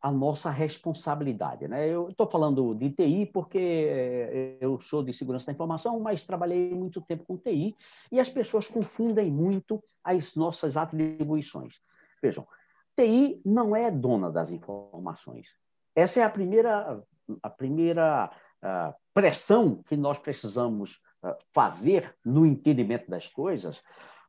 [0.01, 1.67] a nossa responsabilidade.
[1.67, 1.87] Né?
[1.87, 6.73] Eu estou falando de TI porque eh, eu sou de segurança da informação, mas trabalhei
[6.73, 7.75] muito tempo com TI
[8.11, 11.75] e as pessoas confundem muito as nossas atribuições.
[12.21, 12.47] Vejam,
[12.97, 15.49] TI não é dona das informações.
[15.95, 17.03] Essa é a primeira,
[17.43, 18.31] a primeira
[18.63, 23.83] uh, pressão que nós precisamos uh, fazer no entendimento das coisas,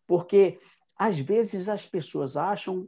[0.06, 0.61] porque
[0.96, 2.87] às vezes as pessoas acham,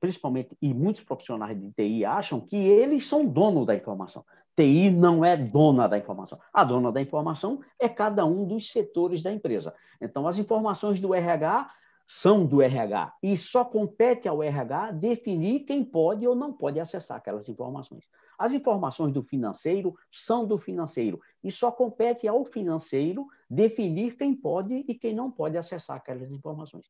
[0.00, 4.24] principalmente, e muitos profissionais de TI acham que eles são dono da informação.
[4.56, 6.38] TI não é dona da informação.
[6.52, 9.74] A dona da informação é cada um dos setores da empresa.
[10.00, 11.70] Então, as informações do RH
[12.06, 17.16] são do RH e só compete ao RH definir quem pode ou não pode acessar
[17.16, 18.04] aquelas informações.
[18.38, 24.84] As informações do financeiro são do financeiro e só compete ao financeiro definir quem pode
[24.86, 26.86] e quem não pode acessar aquelas informações.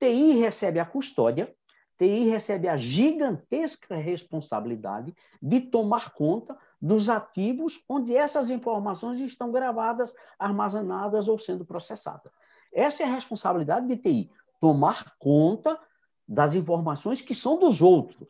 [0.00, 1.54] TI recebe a custódia,
[1.96, 10.12] TI recebe a gigantesca responsabilidade de tomar conta dos ativos onde essas informações estão gravadas,
[10.38, 12.32] armazenadas ou sendo processadas.
[12.72, 14.30] Essa é a responsabilidade de TI,
[14.60, 15.78] tomar conta
[16.26, 18.28] das informações que são dos outros.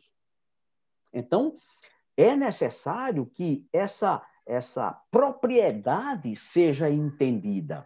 [1.11, 1.55] Então,
[2.15, 7.85] é necessário que essa, essa propriedade seja entendida.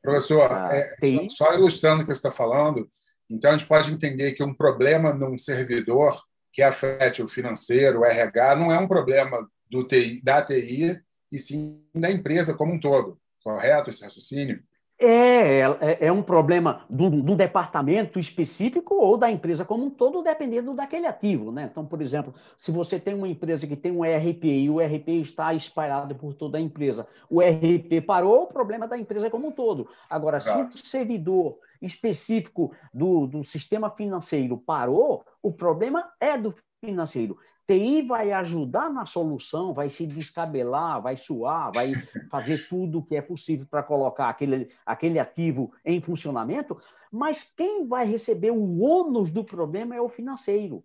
[0.00, 2.90] Professor, ah, é, só ilustrando o que você está falando,
[3.30, 8.04] então, a gente pode entender que um problema num servidor que afete o financeiro, o
[8.04, 12.80] RH, não é um problema do TI, da TI, e sim da empresa como um
[12.80, 13.18] todo.
[13.42, 14.62] Correto esse raciocínio?
[15.04, 20.22] É, é, é um problema do, do, departamento específico ou da empresa como um todo,
[20.22, 21.50] dependendo daquele ativo.
[21.50, 21.68] Né?
[21.70, 25.08] Então, por exemplo, se você tem uma empresa que tem um ERP e o ERP
[25.08, 29.48] está espalhado por toda a empresa, o ERP parou, o problema é da empresa como
[29.48, 29.88] um todo.
[30.08, 30.78] Agora, Exato.
[30.78, 37.36] se o servidor específico do, do sistema financeiro parou, o problema é do financeiro.
[37.66, 41.92] TI vai ajudar na solução, vai se descabelar, vai suar, vai
[42.30, 46.76] fazer tudo o que é possível para colocar aquele, aquele ativo em funcionamento,
[47.10, 50.82] mas quem vai receber o ônus do problema é o financeiro.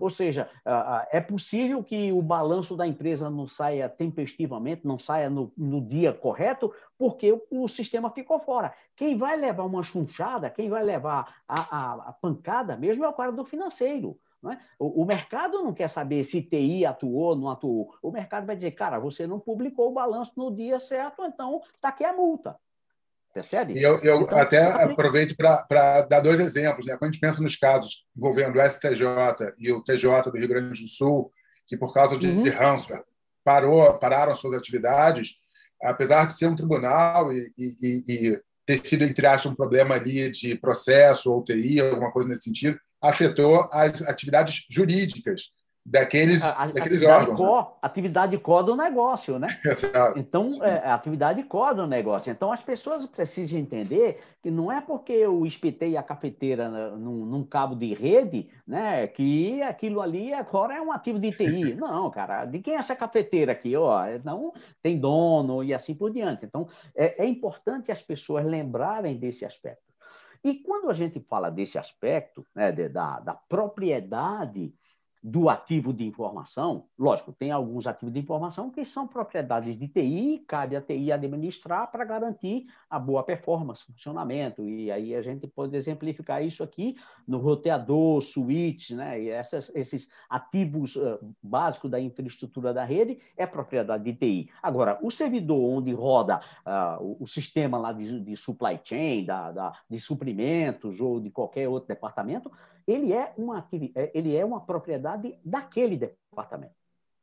[0.00, 0.48] Ou seja,
[1.10, 6.12] é possível que o balanço da empresa não saia tempestivamente, não saia no, no dia
[6.12, 8.72] correto, porque o, o, sistema ficou fora.
[8.94, 13.12] Quem vai levar uma chunchada, quem vai levar a, a, a pancada mesmo é o
[13.12, 14.16] cara do financeiro.
[14.52, 14.58] É?
[14.78, 17.94] O, o, mercado não quer saber se TI atuou ou não atuou.
[18.02, 21.88] O mercado vai dizer, cara, você não publicou o balanço no dia certo, então está
[21.88, 22.56] aqui a multa.
[23.32, 23.72] Percebe?
[23.72, 26.86] E eu, eu então, até aproveito para dar dois exemplos.
[26.86, 26.96] Né?
[26.96, 30.80] Quando a gente pensa nos casos envolvendo o STJ e o TJ do Rio Grande
[30.80, 31.32] do Sul,
[31.66, 32.42] que por causa de, uhum.
[32.44, 32.52] de
[33.44, 35.36] parou, pararam suas atividades,
[35.82, 40.30] apesar de ser um tribunal e, e, e ter sido, entre aspas, um problema ali
[40.30, 45.50] de processo ou TI, alguma coisa nesse sentido, afetou as atividades jurídicas
[45.84, 47.38] daqueles, a, daqueles atividade órgãos.
[47.38, 49.48] Core, atividade core do negócio, né?
[49.64, 50.18] Exato.
[50.18, 52.30] Então, é, atividade core do negócio.
[52.30, 57.44] Então, as pessoas precisam entender que não é porque eu espetei a cafeteira num, num
[57.44, 61.74] cabo de rede, né, que aquilo ali agora é um ativo de TI.
[61.84, 63.76] Não, cara, de quem é essa cafeteira aqui?
[63.76, 66.46] Ó, não tem dono e assim por diante.
[66.46, 69.92] Então, é, é importante as pessoas lembrarem desse aspecto.
[70.42, 74.74] E quando a gente fala desse aspecto, né, de, da, da propriedade
[75.26, 80.44] do ativo de informação, lógico, tem alguns ativos de informação que são propriedades de TI,
[80.46, 85.74] cabe a TI administrar para garantir a boa performance, funcionamento, e aí a gente pode
[85.74, 92.74] exemplificar isso aqui no roteador, switch, né, e essas, esses ativos uh, básicos da infraestrutura
[92.74, 94.50] da rede é propriedade de TI.
[94.62, 99.50] Agora, o servidor onde roda uh, o, o, sistema lá de, de supply chain, da,
[99.50, 102.52] da, de suprimentos ou de qualquer outro departamento,
[102.86, 106.74] ele é uma, é, ele é uma propriedade daquele departamento.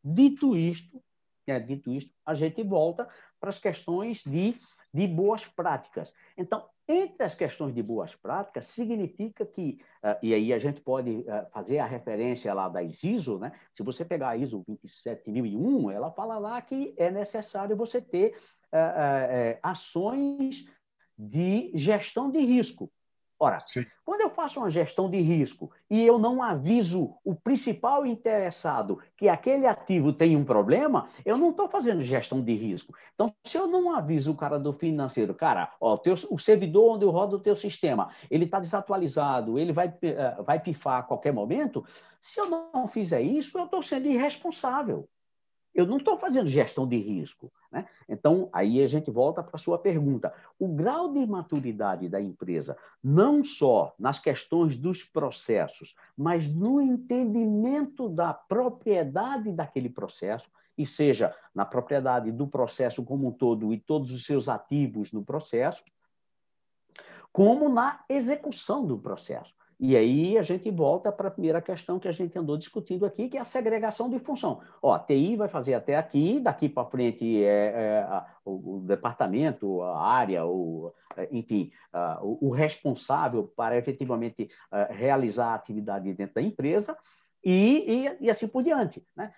[0.04, 1.02] Dito isto,
[1.45, 3.08] é, dito isto, a gente volta
[3.39, 4.56] para as questões de,
[4.93, 6.13] de boas práticas.
[6.38, 11.10] Então, entre as questões de boas práticas, significa que, uh, e aí a gente pode
[11.10, 13.52] uh, fazer a referência lá da ISO, né?
[13.76, 18.38] se você pegar a ISO 27001, ela fala lá que é necessário você ter
[18.74, 20.67] uh, ações
[21.17, 22.91] de gestão de risco.
[23.43, 23.84] Ora, Sim.
[24.06, 29.27] quando eu faço uma gestão de risco e eu não aviso o principal interessado que
[29.27, 32.93] aquele ativo tem um problema, eu não estou fazendo gestão de risco.
[33.15, 37.06] Então, se eu não aviso o cara do financeiro, cara, ó, teu, o servidor onde
[37.08, 41.84] roda o teu sistema, ele está desatualizado, ele vai, uh, vai pifar a qualquer momento,
[42.21, 45.10] se eu não fizer isso, eu estou sendo irresponsável.
[45.73, 47.51] Eu não estou fazendo gestão de risco.
[47.71, 47.88] Né?
[48.07, 50.34] Então, aí a gente volta para a sua pergunta.
[50.60, 58.10] O grau de maturidade da empresa, não só nas questões dos processos, mas no entendimento
[58.10, 64.12] da propriedade daquele processo, e seja na propriedade do processo como um todo e todos
[64.12, 65.84] os seus ativos no processo,
[67.31, 69.53] como na execução do processo.
[69.83, 73.27] E aí a gente volta para a primeira questão que a gente andou discutindo aqui,
[73.27, 74.61] que é a segregação de função.
[74.79, 78.79] Ó, a TI vai fazer até aqui, daqui para frente é, é a, o, o,
[78.81, 85.47] departamento, a área, o, é, enfim, a, o, o, responsável para efetivamente a, é, realizar
[85.47, 86.95] a atividade dentro da empresa
[87.43, 89.03] e, e, e assim por diante.
[89.15, 89.33] Né?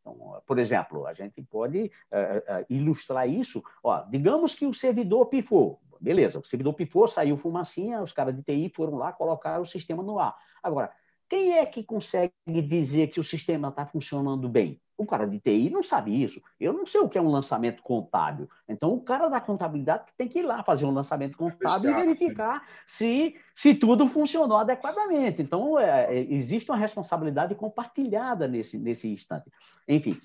[0.00, 3.64] Então, por exemplo, a gente pode uh, ilustrar isso.
[3.82, 5.80] Ó, digamos que o servidor pifou.
[6.04, 10.02] Beleza, o servidor pifou, saiu fumacinha, os caras de TI foram lá, colocaram o sistema
[10.02, 10.36] no ar.
[10.62, 10.92] Agora,
[11.26, 14.78] quem é que consegue dizer que o sistema está funcionando bem?
[14.98, 16.42] O cara de TI não sabe isso.
[16.60, 18.50] Eu não sei o que é um lançamento contábil.
[18.68, 22.04] Então, o cara da contabilidade tem que ir lá fazer um lançamento contábil Exato.
[22.04, 25.40] e verificar se, se tudo funcionou adequadamente.
[25.40, 29.50] Então, é, é, existe uma responsabilidade compartilhada nesse, nesse instante.
[29.88, 30.20] Enfim,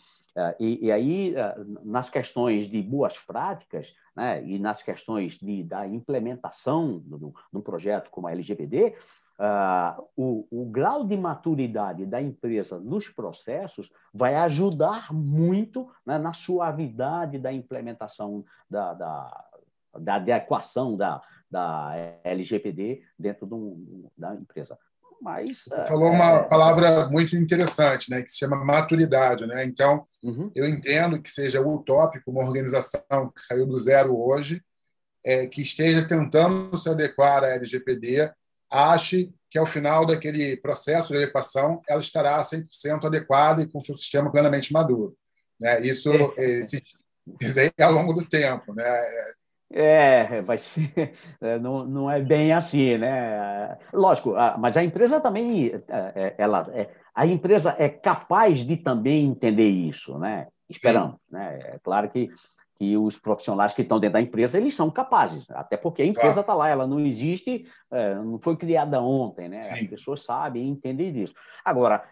[0.60, 5.88] e, e, aí, é, nas questões de boas práticas né, e nas questões de, da
[5.88, 8.96] implementação do, do projeto como a LGPD,
[9.39, 16.34] uh, o, o, grau de maturidade da empresa nos processos vai ajudar muito né, na
[16.34, 19.50] suavidade da implementação da, da,
[19.98, 23.48] da adequação da, da LGPD dentro
[24.17, 24.77] da empresa
[25.22, 25.63] mas.
[25.67, 26.44] Você falou uma é...
[26.44, 29.46] palavra muito interessante, né, que se chama maturidade.
[29.46, 29.63] Né?
[29.65, 30.52] Então, uhum.
[30.56, 33.02] eu entendo que seja utópico uma organização
[33.36, 34.62] que saiu do zero hoje
[35.24, 38.32] é, que esteja tentando se adequar à LGPD
[38.70, 43.98] ache que, ao final daquele processo de adequação, ela estará 100% adequada e com seu
[43.98, 45.17] sistema plenamente maduro.
[45.60, 45.82] Né?
[45.82, 46.62] Isso, é.
[47.78, 48.74] é ao longo do tempo.
[48.74, 48.86] Né?
[49.72, 53.78] É, vai ser, é, não, não é bem assim, né?
[53.94, 56.67] Lógico, mas a empresa também, é, é, ela,
[57.13, 60.48] a empresa é capaz de também entender isso, né?
[60.67, 61.60] Esperamos, né?
[61.63, 62.30] É claro que,
[62.76, 66.42] que os profissionais que estão dentro da empresa, eles são capazes, até porque a empresa
[66.42, 67.65] está lá, ela não existe,
[68.24, 69.70] não foi criada ontem, né?
[69.72, 71.34] As pessoas sabem e entendem disso.
[71.65, 72.04] Agora,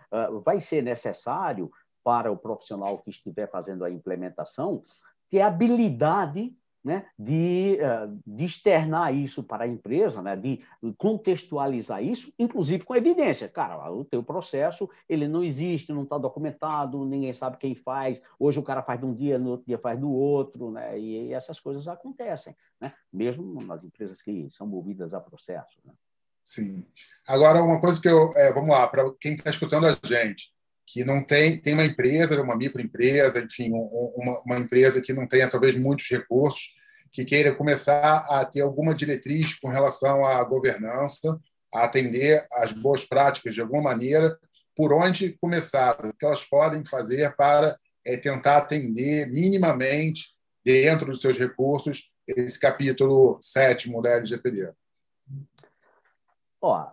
[0.44, 1.72] vai ser necessário
[2.04, 4.84] para o profissional que estiver fazendo a implementação
[5.30, 6.56] ter habilidade
[6.88, 10.62] né, de, eh, de externar isso para a empresa, né, de
[10.98, 13.50] contextualizar isso, inclusive com evidência.
[13.50, 18.22] Cara, o teu processo ele não existe, não está documentado, ninguém sabe quem faz.
[18.40, 21.34] Hoje o cara faz de um dia, no outro dia faz do outro, né, e,
[21.34, 25.78] essas coisas acontecem, né, mesmo nas empresas que são movidas a processo.
[25.84, 25.92] Né.
[26.42, 26.86] Sim.
[27.28, 28.32] Agora, uma coisa que eu.
[28.34, 30.54] É, vamos lá, para quem está escutando a gente,
[30.88, 35.50] que não tem, tem uma empresa, uma microempresa, enfim, uma, uma empresa que não tenha
[35.50, 36.76] talvez muitos recursos,
[37.12, 41.38] que queira começar a ter alguma diretriz com relação à governança,
[41.74, 44.40] a atender às boas práticas de alguma maneira,
[44.74, 51.20] por onde começar, o que elas podem fazer para é, tentar atender minimamente, dentro dos
[51.20, 54.72] seus recursos, esse capítulo sétimo da LGPD.
[56.62, 56.92] Ó,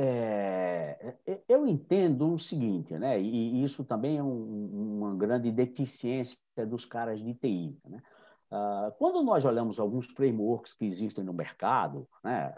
[0.00, 3.20] é, eu entendo o seguinte, né?
[3.20, 6.38] e isso também é um, uma grande deficiência
[6.68, 7.76] dos caras de TI.
[7.84, 8.00] Né?
[8.48, 12.54] Uh, quando nós olhamos alguns frameworks que existem no mercado, né?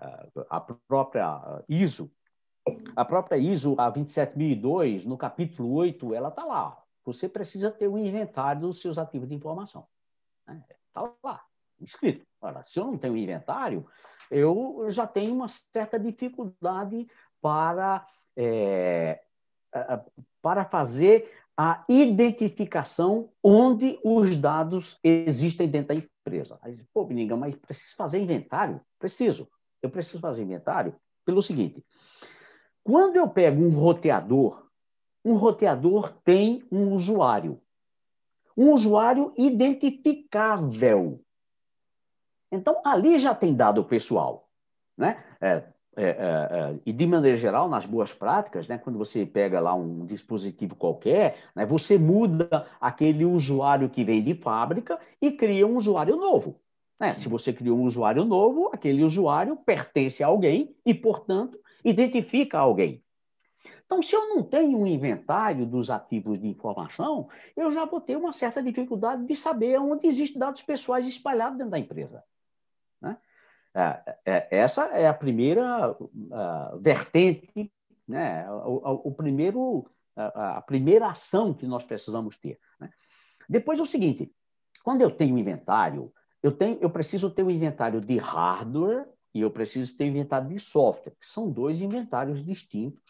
[0.51, 2.11] a própria ISO,
[2.95, 6.77] a própria ISO a 27002, no capítulo 8, ela está lá.
[7.07, 9.87] Você precisa ter um inventário dos seus ativos de informação.
[10.43, 10.65] Está né?
[10.93, 11.43] Tá lá,
[11.81, 12.27] escrito.
[12.67, 13.87] Se eu não tenho inventário,
[14.31, 17.09] eu já tenho uma certa dificuldade
[17.41, 19.21] para, é,
[20.43, 26.59] para fazer a identificação onde os dados existem dentro da empresa.
[26.63, 28.81] Aí, pô, Beninga, mas preciso fazer inventário?
[28.99, 29.49] Preciso.
[29.83, 31.85] Eu preciso fazer inventário pelo seguinte:
[32.83, 34.67] quando eu pego um roteador,
[35.25, 37.61] um roteador tem um usuário.
[38.57, 41.23] Um usuário identificável.
[42.51, 44.49] Então, ali já tem dado pessoal.
[44.97, 45.23] Né?
[45.41, 45.65] É,
[46.01, 49.75] é, é, é, e de maneira geral, nas boas práticas, né, quando você pega lá
[49.75, 55.77] um dispositivo qualquer, né, você muda aquele usuário que vem de fábrica e cria um
[55.77, 56.59] usuário novo.
[56.99, 57.15] Né?
[57.15, 63.03] Se você cria um usuário novo, aquele usuário pertence a alguém e, portanto, identifica alguém.
[63.85, 68.17] Então, se eu não tenho um inventário dos ativos de informação, eu já vou ter
[68.17, 72.23] uma certa dificuldade de saber onde existem dados pessoais espalhados dentro da empresa.
[73.75, 75.97] É, é, essa é a primeira
[76.81, 77.73] vertente,
[78.07, 78.51] né?
[78.51, 82.59] o, o primeiro, a, primeira ação que nós precisamos ter.
[82.81, 82.91] Né?
[83.49, 84.33] Depois é o seguinte:
[84.83, 86.13] quando eu tenho inventário,
[86.43, 90.49] eu, tenho, eu preciso ter um inventário de hardware e eu preciso ter um inventário
[90.49, 93.03] de software, que são dois inventários distintos,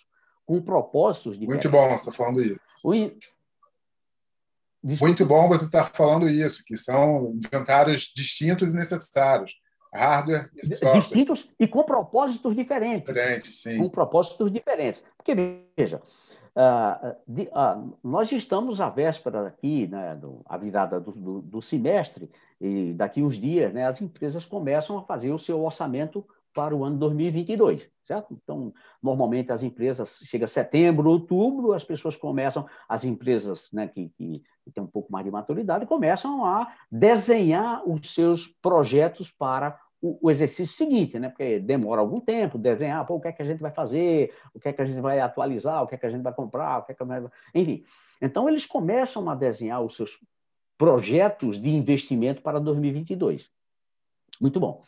[0.44, 1.70] com propósitos diferentes.
[1.70, 2.60] Muito bom você está falando isso.
[4.82, 9.60] Muito bom você estar falando isso, que são inventários distintos e necessários
[9.92, 10.98] hardware e software.
[10.98, 13.06] Distintos e com propósitos diferentes.
[13.12, 13.78] Diferentes, sim.
[13.78, 15.02] Com propósitos diferentes.
[15.16, 15.34] Porque,
[15.76, 16.00] veja,
[16.56, 21.62] uh, de, uh, nós estamos à véspera aqui, né, do, a virada do, do, do,
[21.62, 22.30] semestre,
[22.60, 26.84] e daqui uns dias né, as empresas começam a fazer o seu orçamento para o
[26.84, 28.38] ano 2022, certo?
[28.42, 28.72] Então,
[29.02, 34.32] normalmente as empresas, chega setembro, outubro, as pessoas começam, as empresas né, que, que,
[34.64, 40.18] que têm um pouco mais de maturidade, começam a desenhar os seus projetos para o,
[40.26, 41.28] o, exercício seguinte, né?
[41.28, 44.58] Porque demora algum tempo desenhar, pô, o que é que a gente vai fazer, o
[44.58, 46.78] que é que a gente vai atualizar, o que é que a gente vai comprar,
[46.78, 47.22] o que é que vai...
[47.54, 47.84] enfim.
[48.20, 50.18] Então eles começam a desenhar os seus
[50.78, 53.50] projetos de investimento para 2022.
[54.40, 54.82] Muito bom.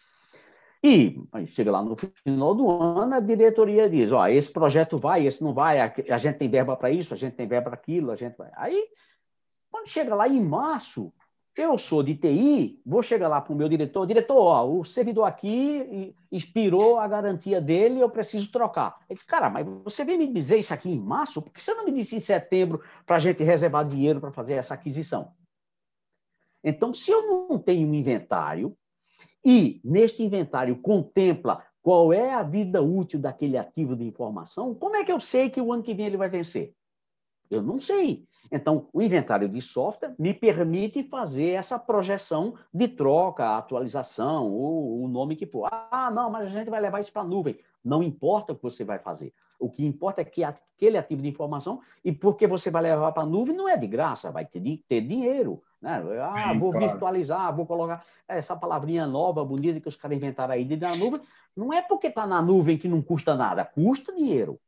[0.84, 1.16] E
[1.46, 5.54] chega lá no final do ano, a diretoria diz: ó, esse projeto vai, esse não
[5.54, 8.36] vai, a, gente tem verba para isso, a gente tem verba para aquilo, a gente
[8.36, 8.50] vai.
[8.56, 8.88] Aí,
[9.70, 11.12] quando chega lá em março,
[11.56, 15.24] eu sou de TI, vou chegar lá para o meu diretor, diretor, ó, o servidor
[15.24, 18.98] aqui expirou a garantia dele, eu preciso trocar.
[19.08, 21.40] Ele diz, cara, mas você vem me dizer isso aqui em março?
[21.40, 24.54] Por que você não me disse em setembro para a gente reservar dinheiro para fazer
[24.54, 25.32] essa aquisição?
[26.64, 28.76] Então, se eu não tenho um inventário,
[29.44, 35.04] e neste inventário contempla qual é a vida útil daquele ativo de informação, como é
[35.04, 36.74] que eu sei que o ano que vem ele vai vencer?
[37.50, 38.24] Eu não sei.
[38.50, 45.08] Então, o inventário de software me permite fazer essa projeção de troca, atualização, ou o
[45.08, 45.68] nome que for.
[45.70, 47.58] Ah, não, mas a gente vai levar isso para a nuvem.
[47.84, 49.34] Não importa o que você vai fazer.
[49.62, 53.22] O que importa é que aquele ativo de informação, e porque você vai levar para
[53.22, 55.62] a nuvem, não é de graça, vai ter, ter dinheiro.
[55.80, 56.02] Né?
[56.20, 56.88] Ah, vou claro.
[56.88, 61.20] virtualizar, vou colocar essa palavrinha nova, bonita que os caras inventaram aí de na nuvem.
[61.56, 64.58] Não é porque está na nuvem que não custa nada, custa dinheiro.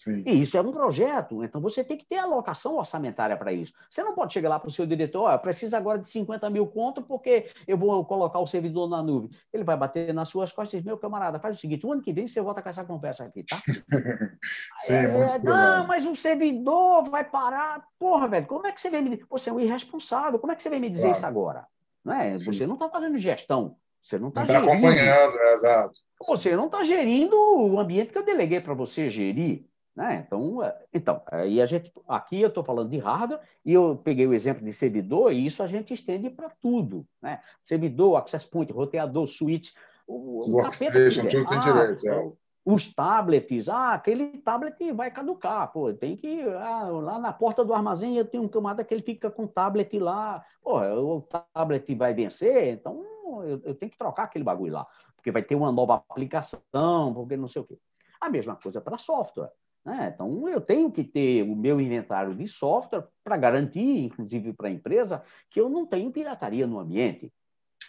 [0.00, 0.22] Sim.
[0.26, 3.70] E isso é um projeto, então você tem que ter alocação orçamentária para isso.
[3.90, 6.48] Você não pode chegar lá para o seu diretor, oh, eu preciso agora de 50
[6.48, 9.28] mil conto porque eu vou colocar o servidor na nuvem.
[9.52, 12.00] Ele vai bater nas suas costas e diz, meu camarada, faz o seguinte, o ano
[12.00, 13.60] que vem você volta com essa conversa aqui, tá?
[14.78, 17.84] Sim, é, é, Não, mas o servidor vai parar.
[17.98, 19.26] Porra, velho, como é que você vem me dizer?
[19.28, 21.18] Você é um irresponsável, como é que você vem me dizer claro.
[21.18, 21.66] isso agora?
[22.02, 22.38] Não é?
[22.38, 25.98] Você não está fazendo gestão, você não está tá acompanhando, é, exato.
[26.26, 29.69] Você não está gerindo o ambiente que eu deleguei para você gerir.
[29.94, 30.24] Né?
[30.24, 34.26] Então, é, então aí a gente, aqui eu estou falando de hardware e eu peguei
[34.26, 37.06] o exemplo de servidor e isso a gente estende para tudo.
[37.20, 37.40] Né?
[37.64, 39.72] Servidor, access point, roteador, switch,
[40.06, 42.08] o, o workstation, tudo tem ah, direito.
[42.08, 42.32] É.
[42.64, 47.74] Os tablets, ah, aquele tablet vai caducar, pô, tem que ah, lá na porta do
[47.74, 51.94] armazém eu tenho um camada que ele fica com o tablet lá, pô, o tablet
[51.94, 53.04] vai vencer, então
[53.44, 54.86] eu, eu tenho que trocar aquele bagulho lá,
[55.16, 57.78] porque vai ter uma nova aplicação, porque não sei o quê.
[58.20, 59.50] A mesma coisa para software.
[59.84, 60.12] Né?
[60.14, 64.72] Então, eu tenho que ter o meu inventário de software para garantir, inclusive para a
[64.72, 67.32] empresa, que eu não tenho pirataria no ambiente.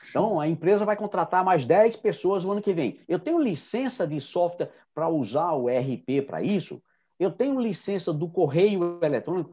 [0.10, 3.00] Então, a empresa vai contratar mais 10 pessoas no ano que vem.
[3.08, 6.82] Eu tenho licença de software para usar o RP para isso?
[7.20, 9.52] Eu tenho licença do correio eletrônico?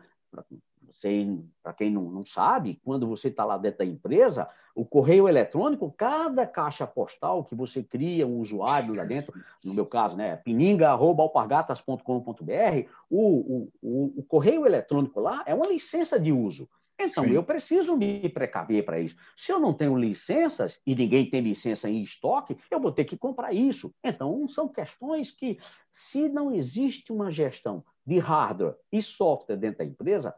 [1.63, 5.93] Para quem não, não sabe, quando você está lá dentro da empresa, o correio eletrônico,
[5.97, 9.33] cada caixa postal que você cria, um usuário lá dentro,
[9.65, 16.19] no meu caso, né, pininga.alpargatas.com.br, o, o, o, o correio eletrônico lá é uma licença
[16.19, 16.69] de uso.
[17.01, 17.31] Então, Sim.
[17.31, 19.15] eu preciso me precaver para isso.
[19.37, 23.17] Se eu não tenho licenças, e ninguém tem licença em estoque, eu vou ter que
[23.17, 23.95] comprar isso.
[24.03, 25.59] Então, são questões que,
[25.93, 30.35] se não existe uma gestão de hardware e software dentro da empresa,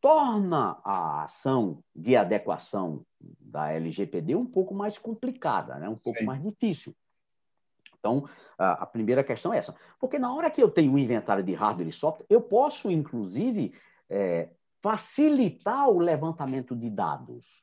[0.00, 5.88] torna a ação de adequação da LGPD um pouco mais complicada, né?
[5.88, 6.26] um pouco Sim.
[6.26, 6.94] mais difícil.
[7.98, 8.26] Então,
[8.56, 9.74] a primeira questão é essa.
[9.98, 13.74] Porque na hora que eu tenho um inventário de hardware e software, eu posso, inclusive,
[14.08, 14.48] é,
[14.80, 17.62] facilitar o levantamento de dados.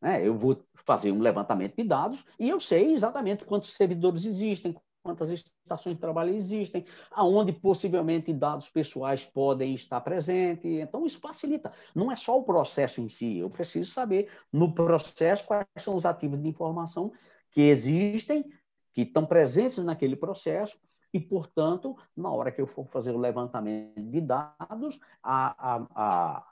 [0.00, 4.76] É, eu vou fazer um levantamento de dados e eu sei exatamente quantos servidores existem,
[5.02, 10.64] quantas estações de trabalho existem, aonde possivelmente dados pessoais podem estar presentes.
[10.64, 11.72] Então, isso facilita.
[11.94, 16.06] Não é só o processo em si, eu preciso saber no processo quais são os
[16.06, 17.12] ativos de informação
[17.50, 18.44] que existem,
[18.92, 20.78] que estão presentes naquele processo,
[21.12, 26.46] e, portanto, na hora que eu for fazer o levantamento de dados, a, a, a,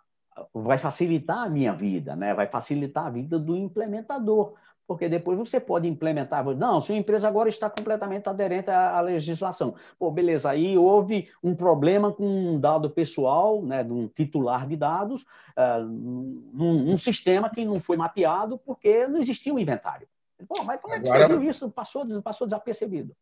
[0.53, 2.34] vai facilitar a minha vida, né?
[2.34, 4.55] vai facilitar a vida do implementador
[4.91, 6.45] porque depois você pode implementar.
[6.57, 9.76] Não, sua empresa agora está completamente aderente à, legislação.
[9.97, 14.74] Pô, beleza, aí houve um problema com um dado pessoal, né, de um titular de
[14.74, 15.22] dados,
[15.57, 20.09] uh, num, num, sistema que não foi mapeado porque não existia um inventário.
[20.49, 21.70] Pô, mas como é que agora, você viu isso?
[21.70, 23.14] Passou, passou desapercebido.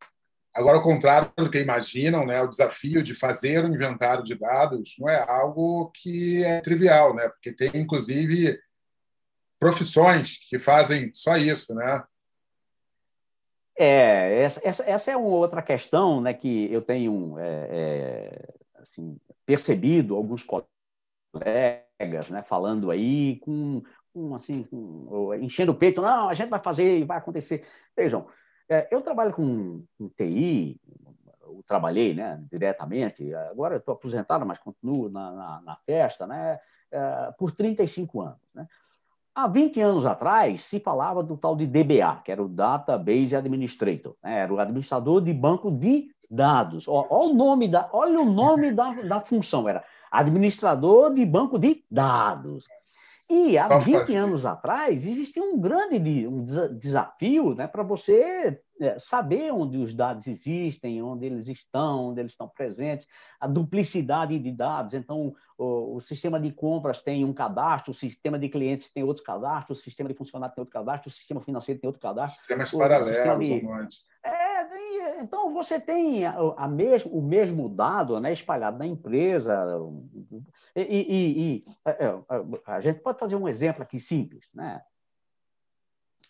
[0.54, 4.96] Agora, ao contrário do que imaginam, né, o desafio de fazer um inventário de dados
[4.98, 8.58] não é algo que é trivial, né, porque tem, inclusive,
[9.58, 12.04] profissões que fazem só isso, né?
[13.80, 19.16] É, essa, essa, essa é uma outra questão né, que eu tenho é, é, assim,
[19.46, 23.82] percebido alguns colegas né, falando aí com,
[24.12, 27.64] com assim, com, enchendo o peito, não, a gente vai fazer e vai acontecer.
[27.96, 28.26] Vejam,
[28.68, 30.80] é, eu trabalho com, com TI,
[31.42, 36.58] eu trabalhei né, diretamente, agora estou aposentado, mas continuo na, na, na festa, né,
[36.90, 38.40] é, por 35 anos.
[38.52, 38.66] Né?
[39.38, 44.16] Há 20 anos atrás, se falava do tal de DBA, que era o Database Administrator,
[44.20, 44.40] né?
[44.40, 46.88] era o administrador de banco de dados.
[46.88, 51.84] Olha o nome da, olha o nome da, da função, era administrador de banco de
[51.88, 52.64] dados.
[53.30, 59.52] E há 20 anos atrás existia um grande um desafio né, para você é, saber
[59.52, 63.06] onde os dados existem, onde eles estão, onde eles estão presentes,
[63.38, 64.94] a duplicidade de dados.
[64.94, 69.22] Então, o, o, sistema de compras tem um cadastro, o sistema de clientes tem outro
[69.24, 72.38] cadastro, o sistema de funcionário tem outro cadastro, o sistema financeiro tem outro cadastro.
[72.38, 73.60] Sistemas paralelos, de...
[74.24, 79.54] é, então você tem a, o mesmo dado né, espalhado na empresa.
[80.74, 84.82] E, e, e a, é, é, a, gente pode fazer um exemplo aqui simples, né?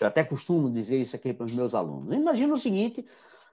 [0.01, 2.15] Eu até costumo dizer isso aqui para os meus alunos.
[2.15, 3.05] Imagina o seguinte,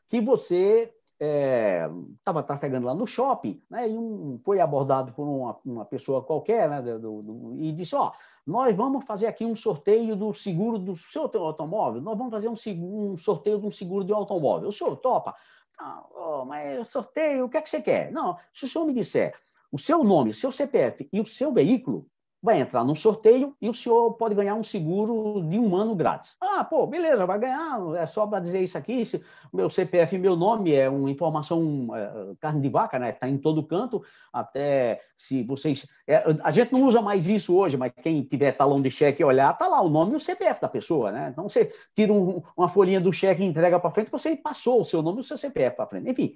[0.08, 5.58] que você estava é, trafegando lá no shopping, né, e um, foi abordado por uma,
[5.66, 8.12] uma pessoa qualquer, né, do, do, e disse: Ó,
[8.46, 13.14] nós vamos fazer aqui um sorteio do seguro do seu automóvel, nós vamos fazer um,
[13.14, 14.70] um sorteio de um seguro de um automóvel.
[14.70, 15.36] O senhor topa?
[15.78, 18.12] Ah, oh, mas sorteio, o que é que você quer?
[18.12, 19.34] Não, se o senhor me disser
[19.72, 22.08] o seu nome, o seu CPF e o seu veículo,
[22.46, 26.36] vai entrar num sorteio e o senhor pode ganhar um seguro de um ano grátis.
[26.40, 29.22] Ah, pô, beleza, vai ganhar, é só para dizer isso aqui, se,
[29.52, 33.10] meu CPF meu nome é uma informação é, carne de vaca, né?
[33.10, 35.88] Está em todo canto, até se vocês...
[36.08, 39.26] É, a gente não usa mais isso hoje, mas quem tiver talão de cheque e
[39.26, 41.30] olhar, tá lá o nome e o CPF da pessoa, né?
[41.32, 44.86] Então, você tira um, uma folhinha do cheque e entrega para frente, você passou o
[44.86, 46.12] seu nome e o seu CPF para frente.
[46.12, 46.36] Enfim,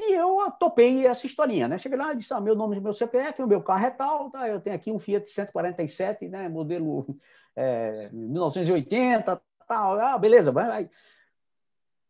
[0.00, 1.78] e eu topei essa historinha, né?
[1.78, 4.48] Cheguei lá disse, ah, meu nome, meu CPF, o meu carro é tal, tá?
[4.48, 6.48] eu tenho aqui um Fiat 147, né?
[6.48, 7.06] modelo
[7.54, 10.00] é, 1980, tal.
[10.00, 10.90] Ah, beleza, vai, vai.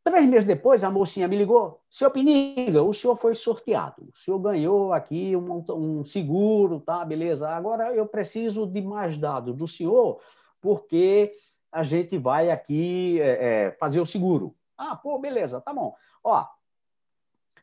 [0.02, 4.38] Três meses depois, a mocinha me ligou, senhor Piniga, o senhor foi sorteado, o senhor
[4.38, 7.04] ganhou aqui um, um seguro, tá?
[7.04, 10.18] Beleza, agora eu preciso de mais dados do senhor,
[10.58, 11.32] porque
[11.70, 14.54] a gente vai aqui é, é fazer o seguro.
[14.76, 15.94] Ah, pô, beleza, tá bom.
[16.24, 16.46] Ó,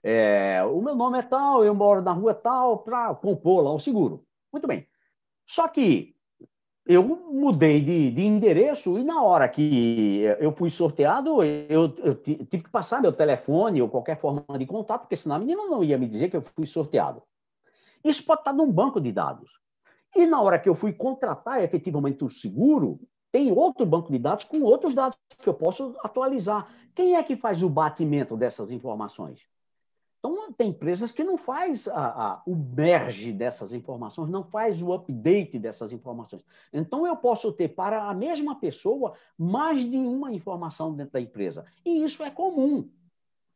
[0.09, 3.79] é, o meu nome é tal, eu moro na rua tal, para compor lá o
[3.79, 4.25] seguro.
[4.53, 4.87] Muito bem.
[5.45, 6.15] Só que
[6.85, 12.63] eu mudei de, de, endereço e na hora que eu fui sorteado, eu, eu, tive
[12.63, 15.97] que passar meu telefone ou qualquer forma de contato, porque senão a menina não ia
[15.97, 17.21] me dizer que eu fui sorteado.
[18.01, 19.51] Isso pode estar num banco de dados.
[20.15, 22.97] E na hora que eu fui contratar efetivamente o seguro,
[23.29, 26.65] tem outro banco de dados com outros dados que eu posso atualizar.
[26.95, 29.41] Quem é que faz o batimento dessas informações?
[30.27, 34.93] Então, tem empresas que não faz a, a, o merge dessas informações, não faz o
[34.93, 36.43] update dessas informações.
[36.71, 41.65] Então, eu posso ter para a mesma pessoa mais de uma informação dentro da empresa.
[41.85, 42.89] E isso é comum.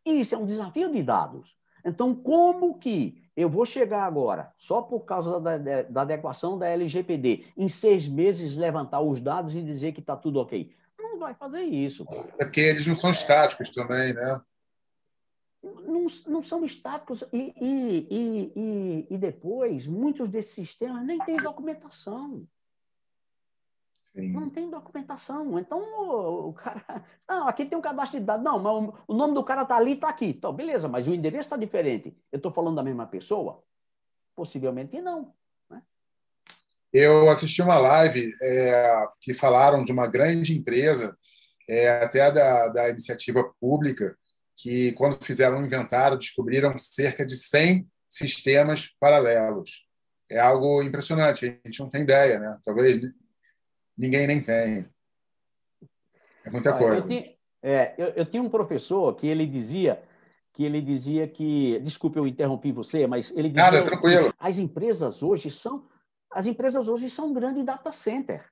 [0.06, 1.56] E isso é um desafio de dados.
[1.84, 7.46] Então, como que eu vou chegar agora, só por causa da, da, adequação da LGPD,
[7.58, 10.72] em seis meses levantar os dados e dizer que está tudo ok?
[11.00, 12.06] Não vai fazer isso.
[12.38, 14.42] É porque eles não são estáticos também, né?
[15.64, 17.24] Não, não são estáticos.
[17.32, 18.08] E, e,
[18.56, 22.48] e, e, depois, muitos desses sistemas nem têm documentação.
[24.14, 24.32] Sim.
[24.32, 25.58] Não tem documentação.
[25.58, 25.80] Então,
[26.50, 26.84] o cara.
[27.30, 28.44] Não, aqui tem um cadastro de dados.
[28.44, 30.26] Não, mas o nome do cara está ali, está aqui.
[30.26, 32.14] Então, beleza, mas o endereço está diferente.
[32.30, 33.64] Eu estou falando da mesma pessoa?
[34.36, 35.34] Possivelmente não.
[35.70, 35.82] Né?
[36.92, 41.18] Eu assisti uma live é, que falaram de uma grande empresa,
[41.70, 44.18] é, até da, da iniciativa pública,
[44.62, 49.88] que, quando fizeram um inventário, descobriram cerca de 100 sistemas paralelos.
[50.30, 52.60] É algo impressionante, a gente não tem ideia, né?
[52.64, 53.02] Talvez
[53.98, 54.86] ninguém nem tenha.
[56.46, 57.06] É muita coisa.
[57.06, 60.02] Eu, tinha, é, eu, eu tinha um professor que ele dizia
[60.54, 64.34] que ele dizia que, desculpe eu interrompi você, mas ele dizia Nada, tranquilo.
[64.38, 65.88] as empresas hoje são
[66.30, 68.51] as empresas hoje são um grande data center.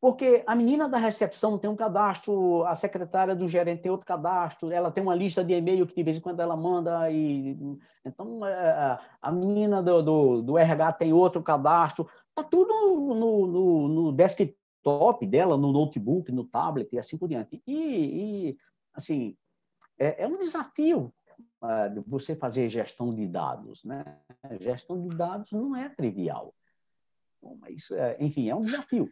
[0.00, 4.72] Porque a menina da recepção tem um cadastro, a secretária do gerente tem outro cadastro,
[4.72, 7.10] ela tem uma lista de e-mail que de vez em quando ela manda.
[7.10, 7.54] E,
[8.02, 12.08] então, é, é, a menina do, do, do RH tem outro cadastro.
[12.30, 17.62] Está tudo no, no, no, desktop dela, no notebook, no tablet e assim por diante.
[17.66, 18.58] E, e
[18.94, 19.36] assim,
[19.98, 21.12] é, é, um desafio
[21.62, 23.84] uh, você fazer gestão de dados.
[23.84, 24.02] Né?
[24.58, 26.54] Gestão de dados não é trivial.
[27.42, 27.88] Bom, mas,
[28.18, 29.10] enfim, é um desafio.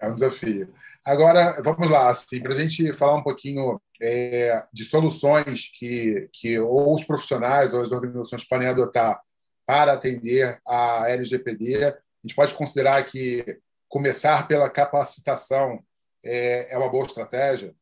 [0.00, 0.72] É um desafio.
[1.04, 6.58] Agora, vamos lá, assim, para a gente falar um pouquinho é, de soluções que, que
[6.58, 9.20] ou os profissionais ou as organizações podem adotar
[9.66, 11.84] para atender a LGPD.
[11.84, 15.82] A gente pode considerar que começar pela capacitação
[16.24, 17.74] é, é uma boa estratégia?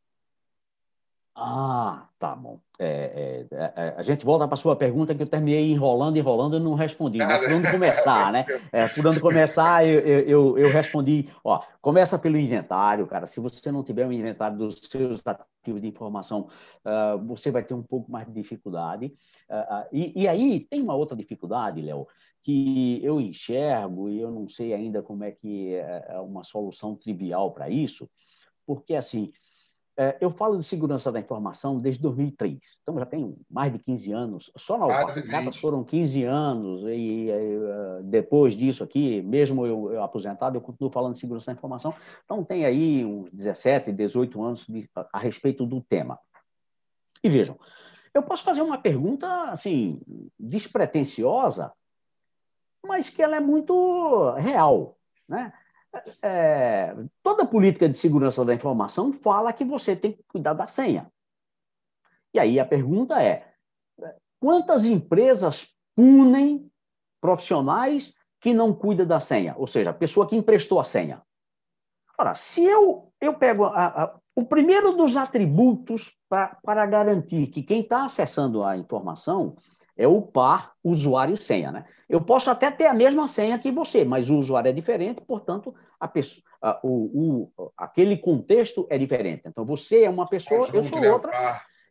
[1.40, 2.58] Ah, tá bom.
[2.80, 6.16] É, é, é, é a gente volta para a sua pergunta que eu terminei enrolando,
[6.16, 7.18] enrolando e não respondi.
[7.18, 8.44] Mas por onde começar, né?
[8.72, 11.28] É, por onde começar, eu, eu, eu, respondi.
[11.44, 13.28] Ó, começa pelo inventário, cara.
[13.28, 16.48] Se você não tiver um inventário dos seus ativos de informação,
[16.84, 19.14] uh, você vai ter um pouco mais de dificuldade.
[19.48, 22.08] Uh, uh, e, e aí tem uma outra dificuldade, Léo,
[22.42, 27.52] que eu enxergo e eu não sei ainda como é que é uma solução trivial
[27.52, 28.10] para isso,
[28.66, 29.47] porque assim é,
[30.20, 34.52] eu falo de segurança da informação desde 2003, então já tem mais de 15 anos.
[34.56, 40.02] Só na Alpacata foram 15 anos, e, e, é, depois disso aqui, mesmo eu, eu,
[40.02, 41.92] aposentado, eu continuo falando de segurança da informação.
[42.24, 46.16] Então tem aí uns 17, 18 anos de, a, a respeito do tema.
[47.24, 47.58] E vejam,
[48.14, 50.00] eu posso fazer uma pergunta assim
[50.38, 51.72] despretensiosa,
[52.86, 54.96] mas que ela é muito real,
[55.28, 55.52] né?
[56.22, 61.10] É, toda política de segurança da informação fala que você tem que cuidar da senha.
[62.32, 63.52] E aí a pergunta é:
[64.40, 66.70] quantas empresas punem
[67.20, 71.22] profissionais que não cuidam da senha, ou seja, a pessoa que emprestou a senha.
[72.16, 77.80] Ora, se eu, eu pego a, a, o primeiro dos atributos para garantir que quem
[77.80, 79.56] está acessando a informação
[79.98, 81.72] é o par usuário-senha.
[81.72, 81.84] Né?
[82.08, 85.74] Eu posso até ter a mesma senha que você, mas o usuário é diferente, portanto,
[85.98, 89.42] a pessoa, a, o, o, aquele contexto é diferente.
[89.46, 91.32] Então, você é uma pessoa, eu sou outra.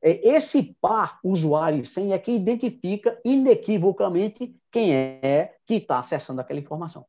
[0.01, 6.59] É, esse par usuário senha é que identifica inequivocamente quem é que está acessando aquela
[6.59, 7.05] informação.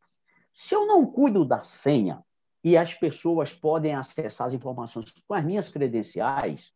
[0.52, 2.22] Se eu não cuido da senha
[2.64, 6.72] e as pessoas podem acessar as informações com as minhas credenciais,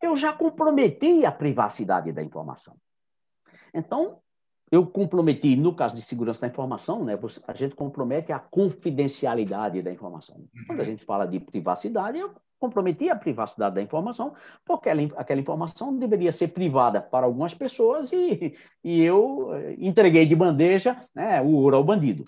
[0.00, 2.76] eu já comprometi a privacidade da informação.
[3.74, 4.20] Então,
[4.70, 9.90] eu comprometi, no caso de segurança da informação, né, a gente compromete a confidencialidade da
[9.90, 10.44] informação.
[10.66, 10.88] Quando a uhum.
[10.88, 14.34] gente fala de privacidade, eu comprometi a privacidade da informação,
[14.64, 20.34] porque aquela informação deveria ser privada para algumas pessoas e, e eu eh, entreguei de
[20.34, 22.24] bandeja né, o ouro ao bandido.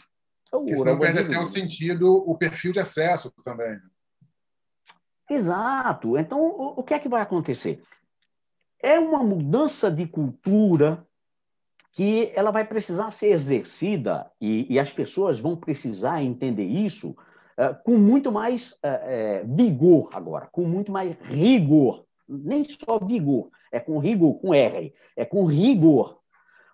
[0.53, 3.79] O Porque senão perde até o sentido o perfil de acesso também.
[5.31, 6.19] Exato.
[6.19, 7.81] Então, o, o que é que vai acontecer?
[8.83, 11.07] É uma mudança de cultura
[11.93, 17.75] que ela vai precisar ser exercida e, e as pessoas vão precisar entender isso uh,
[17.85, 22.05] com muito mais uh, vigor agora, com muito mais rigor.
[22.29, 26.21] Nem só vigor, é com rigor, com R, é com rigor.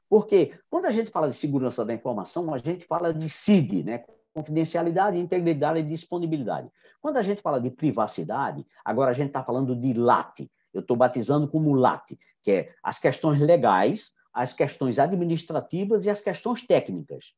[0.08, 4.04] Porque quando a gente fala de segurança da informação, a gente fala de CID, né?
[4.34, 6.68] confidencialidade, integridade e disponibilidade.
[7.06, 10.40] Quando a gente fala de privacidade, agora a gente está falando de LAT.
[10.74, 16.18] Eu estou batizando como LAT, que é as questões legais as questões administrativas e as
[16.18, 17.32] questões técnicas.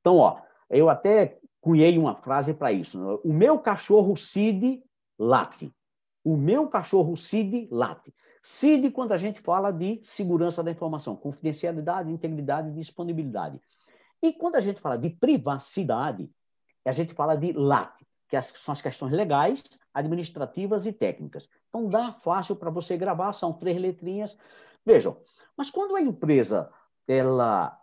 [0.00, 3.00] Então, ó, eu até cunhei uma frase para isso.
[3.00, 3.18] Né?
[3.24, 4.84] O meu cachorro Cid
[5.18, 5.74] late.
[6.22, 8.14] O meu cachorro Cid late.
[8.42, 13.58] CID, quando a gente fala de segurança da informação, confidencialidade, integridade e disponibilidade.
[14.22, 16.30] E quando a gente fala de privacidade,
[16.84, 18.04] a gente fala de LAT,
[18.40, 19.62] que são as questões legais,
[19.92, 21.48] administrativas e técnicas.
[21.68, 24.36] Então, dá fácil para você gravar, são três letrinhas.
[24.84, 25.16] Vejam,
[25.56, 26.70] mas quando a empresa
[27.06, 27.78] ela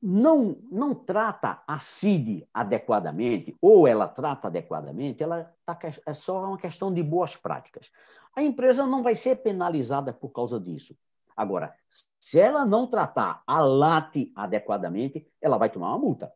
[0.00, 5.76] não, não trata a CID adequadamente, ou ela trata adequadamente, ela tá,
[6.06, 7.90] é só uma questão de boas práticas.
[8.34, 10.96] A empresa não vai ser penalizada por causa disso.
[11.36, 11.74] Agora,
[12.18, 16.32] se ela não tratar a LAT adequadamente, ela vai tomar uma multa.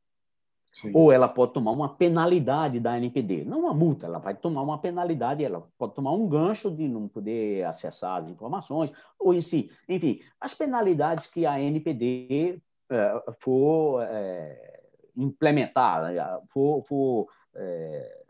[0.73, 0.91] Sim.
[0.95, 3.45] Ou ela pode tomar uma penalidade da NPD.
[3.45, 7.07] Não uma multa, ela vai tomar uma penalidade, ela pode tomar um gancho de não
[7.07, 9.71] poder acessar as informações, ou em si.
[9.87, 12.59] Enfim, as penalidades que a NPD
[12.91, 14.83] é, for é,
[15.15, 18.25] implementar, né, for, for é,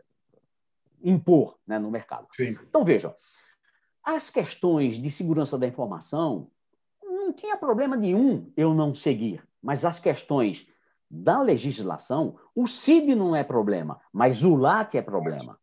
[1.01, 2.27] impor né, no mercado.
[2.35, 2.57] Sim.
[2.61, 3.15] Então, vejam,
[4.03, 6.49] as questões de segurança da informação
[7.01, 10.67] não tinha problema nenhum eu não seguir, mas as questões
[11.15, 15.59] da legislação, o CID não é problema, mas o LAT é problema.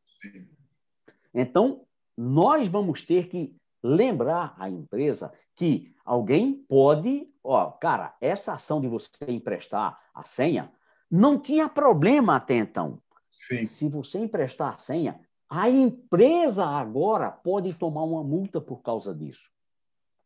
[1.35, 1.85] Então,
[2.17, 8.87] nós vamos ter que lembrar a empresa que alguém pode, ó, cara, essa ação de
[8.87, 10.71] você emprestar a senha
[11.11, 13.03] não tinha problema até então.
[13.49, 13.67] Sim.
[13.67, 19.51] Se você emprestar a senha, a empresa agora pode tomar uma multa por causa disso.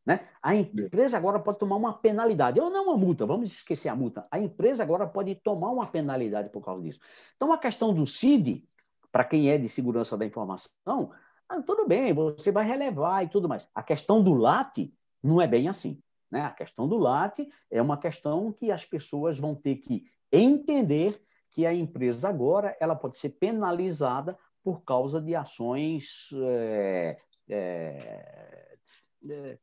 [0.06, 0.28] Né?
[0.42, 4.26] A empresa agora pode tomar uma penalidade, ou não uma multa, vamos esquecer a multa.
[4.30, 7.00] A empresa agora pode tomar uma penalidade por causa disso.
[7.36, 8.64] Então, a questão do CID,
[9.10, 11.10] para quem é de segurança da informação,
[11.48, 13.66] ah, tudo bem, você vai relevar e tudo mais.
[13.74, 14.90] A questão do LAT
[15.22, 16.02] não é bem assim.
[16.30, 16.42] Né?
[16.42, 17.40] A questão do LAT
[17.70, 22.96] é uma questão que as pessoas vão ter que entender que a empresa agora ela
[22.96, 28.76] pode ser penalizada por causa de ações é, é,
[29.30, 29.58] é,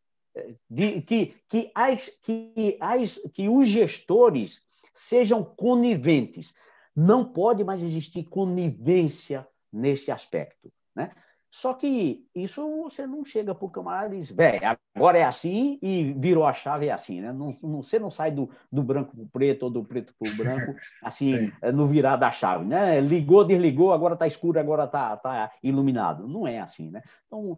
[1.05, 4.61] que, que, as, que, as, que os gestores
[4.93, 6.53] sejam coniventes.
[6.95, 10.71] Não pode mais existir conivência nesse aspecto.
[10.95, 11.11] Né?
[11.51, 14.61] Só que isso você não chega para o camarada e diz, velho,
[14.95, 17.33] agora é assim e virou a chave é assim, né?
[17.33, 20.31] Não, não, você não sai do, do branco para o preto ou do preto para
[20.31, 20.73] o branco,
[21.03, 23.01] assim, no virar da chave, né?
[23.01, 26.25] Ligou, desligou, agora está escuro, agora está tá iluminado.
[26.25, 27.03] Não é assim, né?
[27.27, 27.57] Então, uh,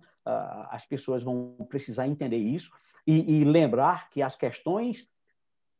[0.72, 2.72] as pessoas vão precisar entender isso
[3.06, 5.08] e, e lembrar que as questões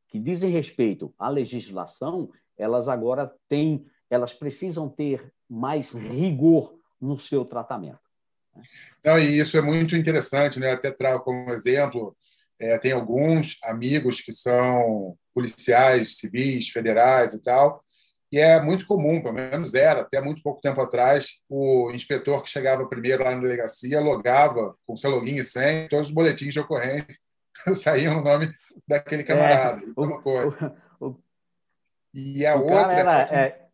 [0.08, 7.44] que dizem respeito à legislação, elas agora têm, elas precisam ter mais rigor no seu
[7.44, 8.03] tratamento.
[9.04, 10.72] Não, e isso é muito interessante, né?
[10.72, 12.16] Até trago como exemplo,
[12.60, 17.84] é, tem alguns amigos que são policiais civis, federais e tal,
[18.32, 22.50] E é muito comum, pelo menos era, até muito pouco tempo atrás, o inspetor que
[22.50, 26.60] chegava primeiro lá na delegacia logava com seu login e senha todos os boletins de
[26.60, 27.20] ocorrência
[27.76, 28.52] saíam no nome
[28.88, 29.82] daquele camarada.
[29.82, 30.76] É, Isso é uma coisa.
[31.00, 31.24] O, o,
[32.14, 32.94] e a outra.
[32.94, 33.68] Era, é,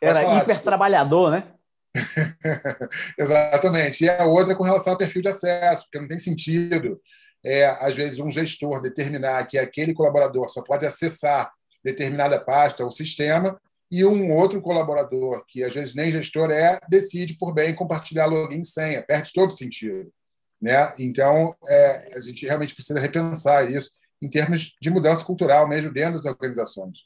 [0.00, 1.54] era hiper trabalhador, né?
[3.18, 4.04] Exatamente.
[4.04, 7.00] E a outra com relação ao perfil de acesso, porque não tem sentido,
[7.44, 11.50] é, às vezes, um gestor determinar que aquele colaborador só pode acessar
[11.82, 13.60] determinada pasta ou sistema,
[13.90, 18.60] e um outro colaborador, que às vezes nem gestor é, decide por bem compartilhar login
[18.60, 19.02] e senha.
[19.02, 20.12] Perde todo sentido.
[20.60, 20.92] Né?
[20.98, 23.90] Então, é, a gente realmente precisa repensar isso
[24.22, 26.98] em termos de mudança cultural mesmo dentro das organizações.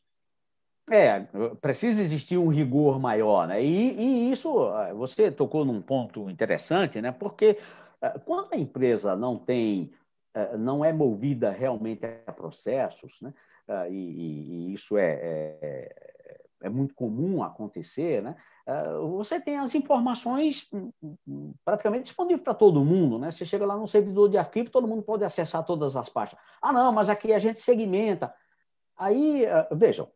[0.90, 1.20] É,
[1.62, 3.62] precisa existir um rigor maior, né?
[3.62, 4.52] E, e, isso,
[4.94, 7.10] você tocou num ponto interessante, né?
[7.10, 7.58] Porque
[8.02, 9.90] é, quando a empresa não tem,
[10.34, 13.32] é, não é movida realmente a processos, né?
[13.66, 15.12] Ah, e, e isso é,
[15.62, 18.36] é, é, muito comum acontecer, né?
[18.66, 20.92] Ah, você tem as informações hum,
[21.26, 23.30] hum, praticamente disponíveis para todo mundo, né?
[23.30, 26.38] Você chega lá no servidor de arquivo, todo mundo pode acessar todas as pastas.
[26.60, 28.34] Ah, não, mas aqui a gente segmenta.
[28.98, 30.10] Aí, ah, vejam,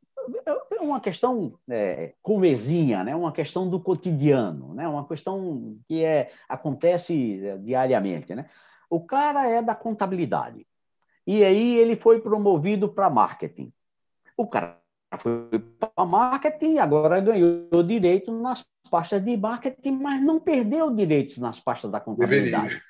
[0.47, 3.15] é uma questão é, comezinha, né?
[3.15, 4.87] uma questão do cotidiano, né?
[4.89, 8.35] uma questão que é, acontece é, diariamente.
[8.35, 8.49] Né?
[8.89, 10.67] O cara é da contabilidade.
[11.27, 13.73] E aí ele foi promovido para marketing.
[14.37, 14.79] O cara
[15.19, 21.39] foi para marketing e agora ganhou direito nas pastas de marketing, mas não perdeu direitos
[21.39, 22.69] nas pastas da contabilidade.
[22.69, 22.83] Deveria.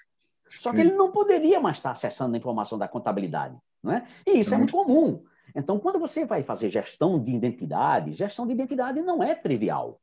[0.48, 3.56] Só que ele não poderia mais estar acessando a informação da contabilidade.
[3.82, 4.06] Não é?
[4.26, 5.22] E isso é muito comum.
[5.54, 10.00] Então, quando você vai fazer gestão de identidade, gestão de identidade não é trivial.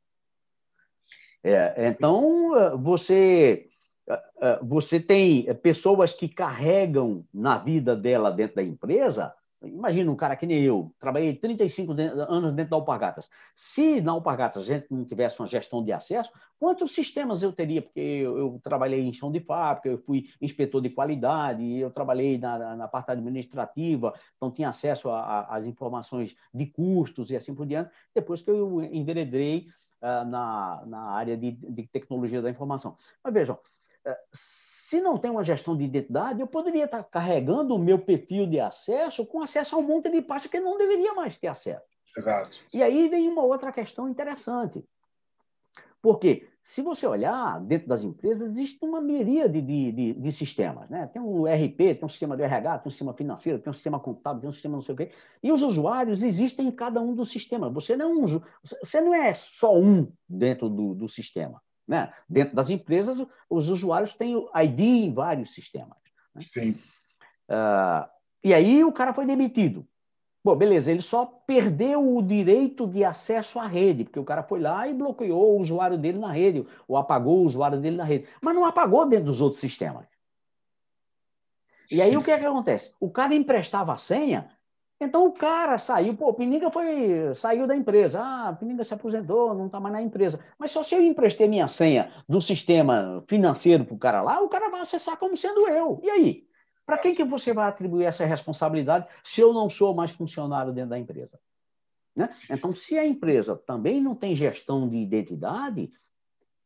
[1.42, 3.68] É, então, você
[4.08, 9.34] ah, ah, você tem pessoas que carregam na vida dela dentro da empresa.
[9.62, 13.28] Imagina um cara que nem eu, trabalhei 35 anos dentro da Alpargatas.
[13.54, 17.80] Se na Alpargatas a gente não tivesse uma gestão de acesso, quantos sistemas eu teria?
[17.80, 22.36] Porque eu, eu trabalhei em chão de fábrica, eu fui inspetor de qualidade, eu trabalhei
[22.36, 27.90] na, na parte administrativa, então tinha acesso às informações de custos e assim por diante.
[28.14, 29.68] Depois que eu enveredei
[30.02, 32.96] uh, na, na área de, de tecnologia da informação.
[33.24, 33.58] Mas vejam,
[34.86, 38.60] se não tem uma gestão de identidade, eu poderia estar carregando o meu perfil de
[38.60, 41.84] acesso com acesso a um monte de pastas que não deveria mais ter acesso.
[42.16, 42.56] Exato.
[42.72, 44.84] E aí vem uma outra questão interessante.
[46.00, 50.88] Porque, se você olhar dentro das empresas, existe uma miríade de, de, de, sistemas.
[50.88, 51.04] Né?
[51.08, 53.98] Tem um RP, tem um sistema de RH, tem um sistema financeiro, tem um sistema
[53.98, 55.10] contábil, tem um sistema não sei o quê.
[55.42, 57.74] E os usuários existem em cada um dos sistemas.
[57.74, 58.40] Você não, é
[58.80, 61.60] você não é só um dentro do, do sistema.
[61.86, 62.12] Né?
[62.28, 65.98] Dentro das empresas, os usuários têm o ID em vários sistemas.
[66.34, 66.44] Né?
[66.46, 66.70] Sim.
[67.48, 68.08] Uh,
[68.42, 69.86] e aí o cara foi demitido.
[70.44, 74.60] Bom, beleza, ele só perdeu o direito de acesso à rede, porque o cara foi
[74.60, 78.28] lá e bloqueou o usuário dele na rede, ou apagou o usuário dele na rede,
[78.40, 80.06] mas não apagou dentro dos outros sistemas.
[81.90, 82.92] E aí o que, é que acontece?
[83.00, 84.55] O cara emprestava a senha
[85.00, 88.20] então o cara saiu, pô, Pininga foi, saiu da empresa.
[88.22, 90.40] Ah, Pininga se aposentou, não está mais na empresa.
[90.58, 94.48] Mas só se eu emprestei minha senha do sistema financeiro para o cara lá, o
[94.48, 96.00] cara vai acessar como sendo eu.
[96.02, 96.46] E aí?
[96.86, 100.90] Para quem que você vai atribuir essa responsabilidade se eu não sou mais funcionário dentro
[100.90, 101.38] da empresa?
[102.16, 102.34] Né?
[102.48, 105.92] Então, se a empresa também não tem gestão de identidade,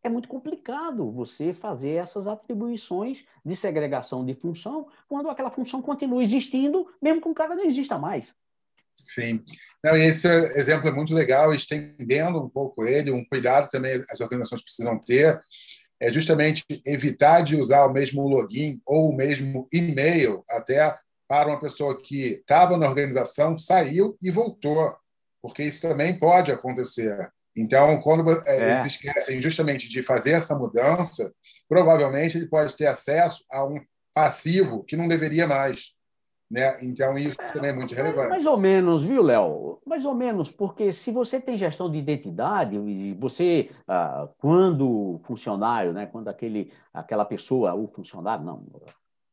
[0.03, 6.23] é muito complicado você fazer essas atribuições de segregação de função quando aquela função continua
[6.23, 8.35] existindo, mesmo que o cara não exista mais.
[9.05, 9.43] Sim.
[9.83, 10.27] Não, esse
[10.57, 15.41] exemplo é muito legal, estendendo um pouco ele, um cuidado também as organizações precisam ter,
[15.99, 20.99] é justamente evitar de usar o mesmo login ou o mesmo e-mail até
[21.29, 24.97] para uma pessoa que estava na organização, saiu e voltou,
[25.41, 27.31] porque isso também pode acontecer.
[27.61, 28.71] Então, quando é, é.
[28.73, 31.31] eles esquecem justamente de fazer essa mudança,
[31.69, 33.79] provavelmente ele pode ter acesso a um
[34.15, 35.93] passivo que não deveria mais.
[36.51, 36.79] Né?
[36.83, 38.31] Então, isso também é muito relevante.
[38.31, 39.79] Mais ou menos, viu, Léo?
[39.87, 45.93] Mais ou menos, porque se você tem gestão de identidade, e você, ah, quando funcionário,
[45.93, 48.65] né, quando aquele, aquela pessoa, o funcionário, não,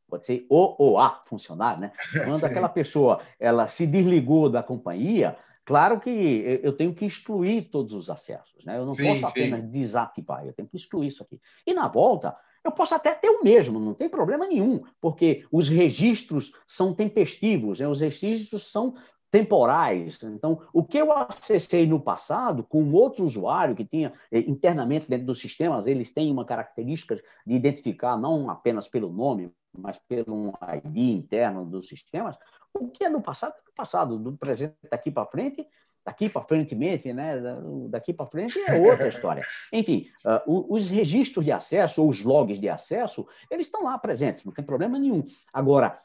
[0.08, 1.92] pode ser o ou a funcionário, né?
[2.24, 5.36] Quando aquela pessoa ela se desligou da companhia,
[5.68, 8.78] Claro que eu tenho que excluir todos os acessos, né?
[8.78, 9.68] Eu não sim, posso apenas sim.
[9.68, 11.38] desativar, eu tenho que excluir isso aqui.
[11.66, 15.68] E na volta, eu posso até ter o mesmo, não tem problema nenhum, porque os
[15.68, 17.86] registros são tempestivos, né?
[17.86, 18.94] os registros são
[19.30, 20.18] temporais.
[20.22, 25.26] Então, o que eu acessei no passado com outro usuário que tinha eh, internamente dentro
[25.26, 27.14] dos sistemas, eles têm uma característica
[27.46, 32.38] de identificar não apenas pelo nome, mas pelo ID interno dos sistemas,
[32.74, 35.66] o que é do passado é do passado, do presente daqui para frente,
[36.04, 37.40] daqui para frente, né?
[37.88, 39.46] daqui para frente é outra história.
[39.72, 44.44] Enfim, uh, os registros de acesso ou os logs de acesso, eles estão lá presentes,
[44.44, 45.22] não tem problema nenhum.
[45.52, 46.00] Agora,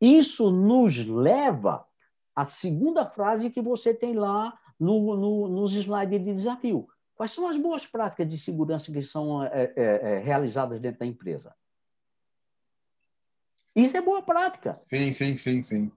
[0.00, 1.84] isso nos leva
[2.34, 6.88] à segunda frase que você tem lá no, no, nos slides de desafio.
[7.14, 11.06] Quais são as boas práticas de segurança que são é, é, é, realizadas dentro da
[11.06, 11.54] empresa?
[13.76, 14.80] Isso é boa prática.
[14.88, 15.92] Sim, sim, sim, sim.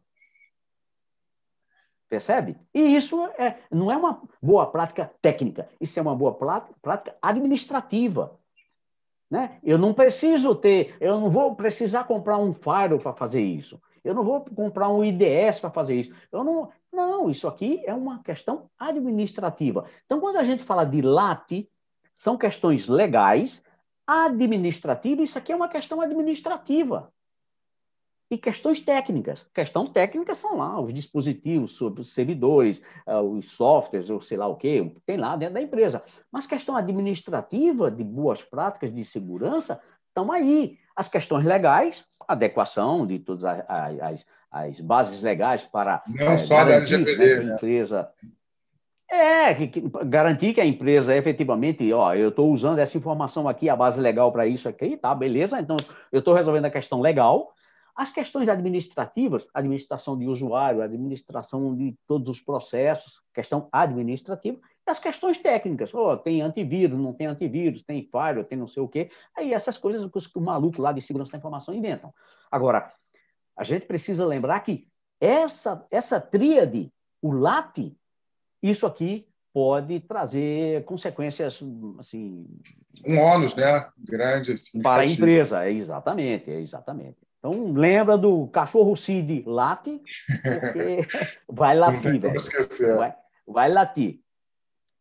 [2.13, 2.55] Percebe?
[2.71, 8.37] E isso é, não é uma boa prática técnica, isso é uma boa prática administrativa.
[9.31, 9.57] Né?
[9.63, 13.81] Eu não preciso ter, eu não vou precisar comprar um firewall para fazer isso.
[14.03, 16.13] Eu não vou comprar um IDS para fazer isso.
[16.31, 19.85] Eu não, não, isso aqui é uma questão administrativa.
[20.05, 21.67] Então, quando a gente fala de LAT,
[22.13, 23.63] são questões legais,
[24.05, 27.11] administrativas, isso aqui é uma questão administrativa
[28.33, 29.45] e questões técnicas.
[29.53, 34.55] Questão técnica são lá os dispositivos, os servidores, eh, os softwares, ou sei lá o
[34.55, 36.01] quê, tem lá dentro da empresa.
[36.31, 40.79] Mas questão administrativa, de boas práticas de segurança, estão aí.
[40.95, 46.65] As questões legais, adequação de todas as, as, as bases legais para Não é, só
[46.65, 47.55] da LGPD, né, que a né?
[47.55, 48.09] empresa...
[49.11, 53.69] É, que, que, garantir que a empresa efetivamente, ó, eu estou usando essa informação aqui,
[53.69, 55.77] a base legal para isso aqui, tá, beleza, então
[56.11, 57.53] eu estou resolvendo a questão legal,
[57.95, 64.99] as questões administrativas, administração de usuário, administração de todos os processos, questão administrativa, e as
[64.99, 65.93] questões técnicas.
[65.93, 69.09] Oh, tem antivírus, não tem antivírus, tem firewall, tem não sei o quê.
[69.37, 72.13] Aí essas coisas que o maluco lá de segurança da informação inventam.
[72.51, 72.91] Agora,
[73.55, 74.87] a gente precisa lembrar que
[75.21, 76.91] essa, essa tríade,
[77.21, 77.95] o LAT,
[78.61, 81.61] isso aqui pode trazer consequências
[81.99, 82.43] assim
[83.05, 90.01] um ônus né grande para a empresa exatamente exatamente então, lembra do cachorro Cid late,
[90.41, 91.05] porque
[91.45, 92.39] vai latir, velho.
[92.97, 93.13] Vai,
[93.45, 94.21] vai latir.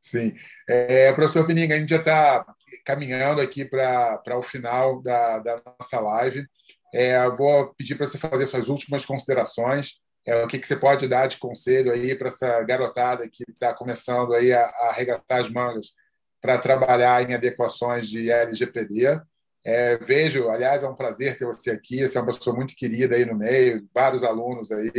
[0.01, 0.34] Sim.
[0.68, 2.45] É, professor Pininga, a gente já está
[2.84, 6.45] caminhando aqui para o final da, da nossa live.
[6.93, 10.01] É, vou pedir para você fazer suas últimas considerações.
[10.26, 13.72] É, o que, que você pode dar de conselho aí para essa garotada que está
[13.72, 15.95] começando aí a, a arregaçar as mangas
[16.40, 19.20] para trabalhar em adequações de LGPD?
[19.65, 22.07] É, vejo, aliás, é um prazer ter você aqui.
[22.07, 24.91] Você é uma pessoa muito querida aí no meio, vários alunos aí,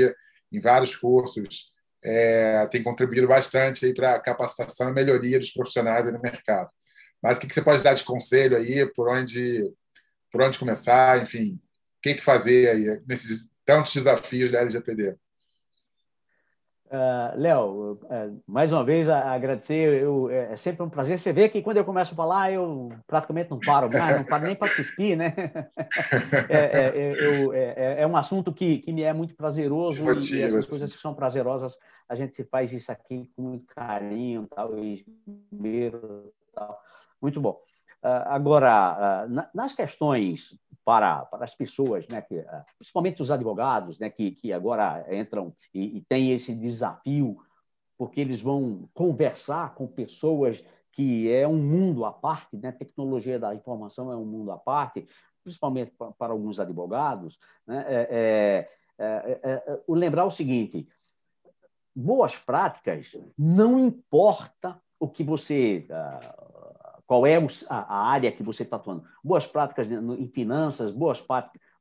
[0.51, 1.73] em vários cursos.
[2.03, 6.69] É, tem contribuído bastante aí para a capacitação e melhoria dos profissionais no mercado.
[7.21, 9.73] Mas o que, você pode dar de conselho aí, por onde,
[10.31, 11.53] por onde começar, enfim,
[11.97, 15.15] o que, que fazer aí nesses tantos desafios da LGPD?
[16.93, 20.03] Uh, Léo, uh, mais uma vez agradecer.
[20.03, 21.17] Eu, é, é sempre um prazer.
[21.17, 24.45] Você vê que quando eu começo a falar, eu praticamente não paro mais, não paro
[24.45, 25.33] nem para cuspir, né?
[26.47, 30.35] É, é, é, eu, é, é, um assunto que, que me é muito prazeroso Motivo,
[30.35, 34.47] e essas coisas que são prazerosas, a gente se faz isso aqui com muito carinho,
[34.55, 36.79] tal, esmero, tal.
[37.19, 37.59] Muito bom.
[38.03, 43.97] Uh, agora, uh, nas questões para, para as pessoas, né, que, ah, principalmente os advogados,
[43.97, 47.37] né, que, que agora entram e, e têm esse desafio,
[47.97, 52.71] porque eles vão conversar com pessoas que é um mundo à parte, né?
[52.71, 55.07] tecnologia da informação é um mundo à parte,
[55.43, 57.39] principalmente para, para alguns advogados.
[57.65, 57.83] Né?
[57.87, 60.87] É, é, é, é, é lembrar o seguinte:
[61.95, 65.87] boas práticas, não importa o que você.
[65.89, 66.52] Uh,
[67.05, 67.37] qual é
[67.69, 69.03] a área que você está atuando.
[69.23, 71.21] Boas práticas em finanças, boas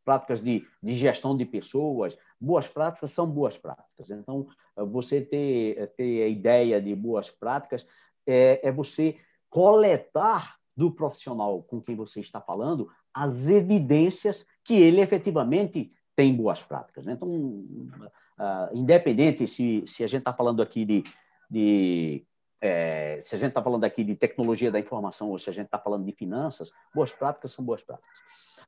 [0.04, 4.10] práticas de, de gestão de pessoas, boas práticas são boas práticas.
[4.10, 4.46] Então,
[4.76, 7.86] você ter, ter a ideia de boas práticas
[8.26, 9.16] é, é você
[9.48, 16.62] coletar do profissional com quem você está falando as evidências que ele efetivamente tem boas
[16.62, 17.06] práticas.
[17.06, 21.04] Então, uh, independente se, se a gente está falando aqui de,
[21.50, 22.26] de
[22.62, 25.66] é, se a gente está falando aqui de tecnologia da informação ou se a gente
[25.66, 28.08] está falando de finanças, boas práticas são boas práticas.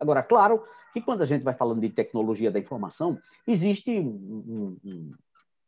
[0.00, 3.16] Agora, claro que quando a gente vai falando de tecnologia da informação,
[3.46, 5.12] existe um, um,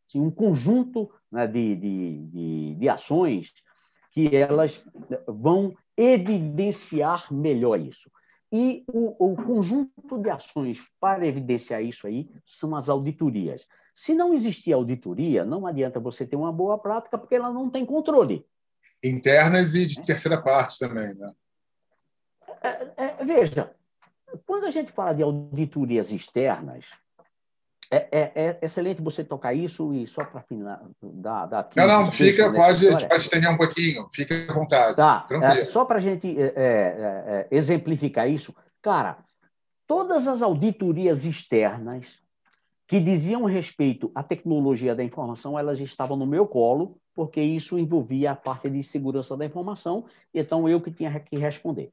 [0.09, 3.55] assim, um conjunto né, de, de, de, de ações
[4.11, 4.85] que elas
[5.29, 8.11] vão evidenciar melhor isso.
[8.53, 13.69] E o, o, conjunto de ações para evidenciar isso aí são as auditorias.
[13.97, 17.87] Se não existir auditoria, não adianta você ter uma boa prática, porque ela não tem
[17.87, 18.47] controle.
[19.03, 21.33] Internas e de terceira parte também, né?
[22.63, 23.75] É, é, veja,
[24.45, 26.85] quando a gente fala de auditorias externas,
[27.91, 30.45] é, é, é, excelente você tocar isso e só para
[31.01, 34.97] dar, dar Não, não, fica, pode, pode estender um pouquinho, fica à vontade.
[34.97, 39.17] Tá, é, só para a gente é, é, exemplificar isso, cara,
[39.87, 42.26] todas as auditorias externas
[42.87, 48.33] que diziam respeito à tecnologia da informação, elas estavam no meu colo porque isso envolvia
[48.33, 51.91] a parte de segurança da informação, então eu que tinha que responder.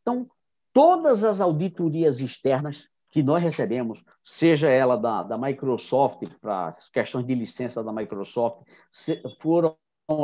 [0.00, 0.30] Então,
[0.72, 7.26] todas as auditorias externas que nós recebemos, seja ela da, da Microsoft, para as questões
[7.26, 9.76] de licença da Microsoft, se, foram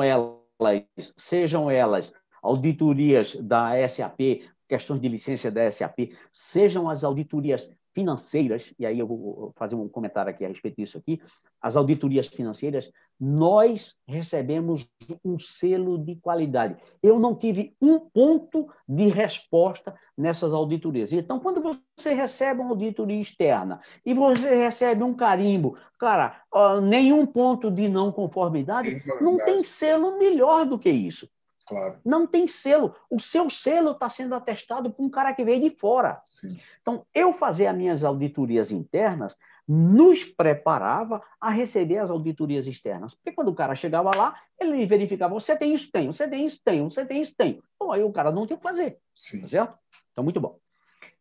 [0.02, 0.84] elas,
[1.16, 8.84] sejam elas auditorias da SAP, questões de licença da SAP, sejam as auditorias financeiras, e
[8.84, 11.20] aí eu vou fazer um comentário aqui a respeito disso aqui,
[11.62, 14.86] as auditorias financeiras, nós recebemos
[15.24, 16.76] um selo de qualidade.
[17.02, 21.12] Eu não tive um ponto de resposta nessas auditorias.
[21.12, 26.42] Então, quando você recebe uma auditoria externa e você recebe um carimbo, cara,
[26.82, 31.28] nenhum ponto de não conformidade, não tem selo melhor do que isso.
[31.66, 31.98] Claro.
[32.04, 32.94] Não tem selo.
[33.10, 36.20] O seu selo está sendo atestado por um cara que veio de fora.
[36.28, 36.58] Sim.
[36.82, 39.36] Então, eu fazer as minhas auditorias internas
[39.66, 43.14] nos preparava a receber as auditorias externas.
[43.14, 46.60] Porque quando o cara chegava lá, ele verificava: você tem isso, tem, você tem isso,
[46.62, 47.62] tem, você tem isso, tem.
[47.80, 48.98] Bom, aí o cara não tem o que fazer.
[49.14, 49.40] Sim.
[49.40, 49.78] Tá certo?
[50.12, 50.58] Então, muito bom.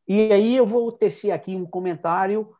[0.05, 2.53] E aí eu vou tecer aqui um comentário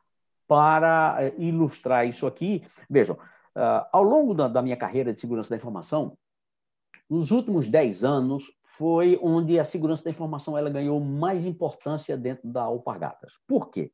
[0.47, 2.65] para eh, ilustrar isso aqui.
[2.89, 6.17] Vejam, uh, ao longo da, da minha carreira de segurança da informação,
[7.13, 12.49] nos últimos 10 anos, foi onde a segurança da informação ela ganhou mais importância dentro
[12.49, 13.37] da Alpargatas.
[13.47, 13.91] Por quê?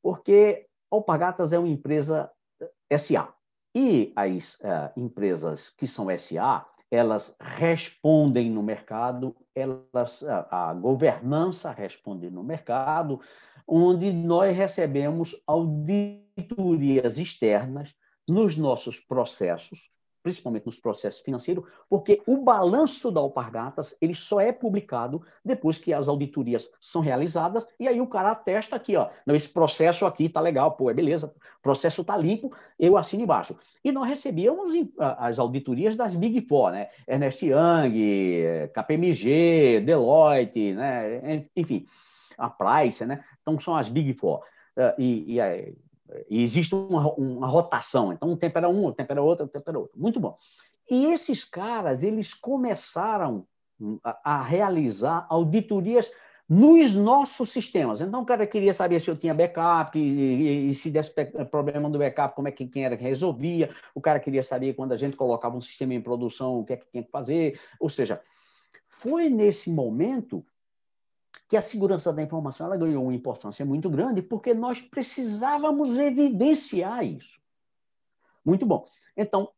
[0.00, 2.30] Porque a Alpargatas é uma empresa
[2.96, 3.34] SA.
[3.74, 12.30] E as uh, empresas que são SA, elas respondem no mercado, elas, a governança responde
[12.30, 13.20] no mercado,
[13.66, 17.92] onde nós recebemos auditorias externas
[18.30, 19.90] nos nossos processos
[20.28, 25.90] principalmente nos processos financeiros, porque o balanço da Alpargatas ele só é publicado depois que
[25.90, 30.38] as auditorias são realizadas e aí o cara atesta aqui, ó, esse processo aqui tá
[30.38, 33.56] legal, pô, é beleza, o processo tá limpo, eu assino embaixo.
[33.82, 36.88] E nós recebíamos as auditorias das Big Four, né?
[37.06, 41.46] Ernest Young, KPMG, Deloitte, né?
[41.56, 41.86] Enfim,
[42.36, 43.24] a Price, né?
[43.40, 44.42] Então são as Big Four.
[44.76, 45.40] Uh, e, e
[46.28, 48.12] e existe uma, uma rotação.
[48.12, 49.98] Então, um tempo era um, outro tempo era outro, outro tempo era outro.
[49.98, 50.36] Muito bom.
[50.90, 53.46] E esses caras, eles começaram
[54.02, 56.10] a, a realizar auditorias
[56.48, 58.00] nos nossos sistemas.
[58.00, 61.12] Então, o cara queria saber se eu tinha backup, e, e, se desse
[61.50, 63.70] problema do backup, como é que quem era que resolvia.
[63.94, 66.76] O cara queria saber quando a gente colocava um sistema em produção, o que é
[66.76, 67.60] que tinha que fazer.
[67.78, 68.22] Ou seja,
[68.88, 70.42] foi nesse momento
[71.48, 77.04] que a segurança da informação ela ganhou uma importância muito grande porque nós precisávamos evidenciar
[77.04, 77.40] isso.
[78.44, 78.86] Muito bom.
[79.16, 79.50] Então,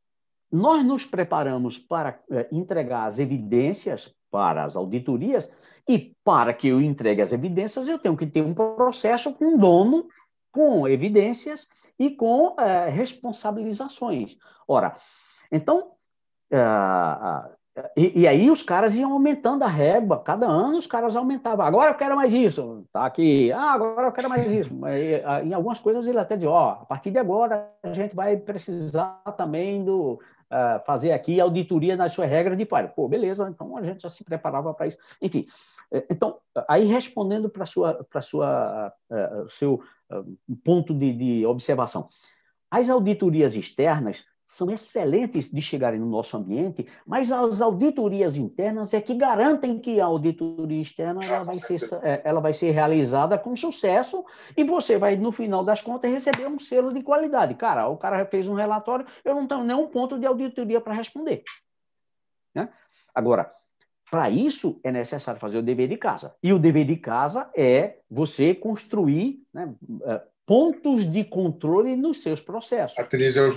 [0.51, 5.51] nós nos preparamos para é, entregar as evidências para as auditorias
[5.89, 10.09] e para que eu entregue as evidências, eu tenho que ter um processo com dono,
[10.53, 11.67] com evidências
[11.99, 14.37] e com é, responsabilizações.
[14.67, 14.97] Ora,
[15.51, 15.93] então,
[16.51, 16.59] é,
[17.97, 21.65] e, e, aí os caras iam aumentando a régua, cada ano os caras aumentavam.
[21.65, 23.53] Agora eu quero mais isso, tá aqui.
[23.53, 24.73] Ah, agora eu quero mais isso.
[25.45, 29.23] Em algumas coisas ele até diz, ó, a partir de agora a gente vai precisar
[29.37, 32.89] também do uh, fazer aqui auditoria nas suas regras de pai.
[32.89, 34.99] Pô, beleza, então a gente já se preparava para isso.
[35.23, 35.47] Enfim,
[35.93, 39.75] é, então aí respondendo para sua para sua uh, seu
[40.11, 42.09] uh, ponto de, de observação,
[42.71, 49.01] as auditorias externas são excelentes de chegarem no nosso ambiente, mas as auditorias internas é
[49.01, 53.55] que garantem que a auditoria externa ela vai, ser, é, ela vai ser realizada com
[53.55, 54.25] sucesso
[54.57, 57.55] e você vai, no final das contas, receber um selo de qualidade.
[57.55, 61.45] Cara, o cara fez um relatório, eu não tenho nenhum ponto de auditoria para responder.
[62.53, 62.69] Né?
[63.15, 63.53] Agora,
[64.11, 66.35] para isso é necessário fazer o dever de casa.
[66.43, 69.73] E o dever de casa é você construir né,
[70.03, 72.99] é, pontos de controle nos seus processos.
[72.99, 73.05] A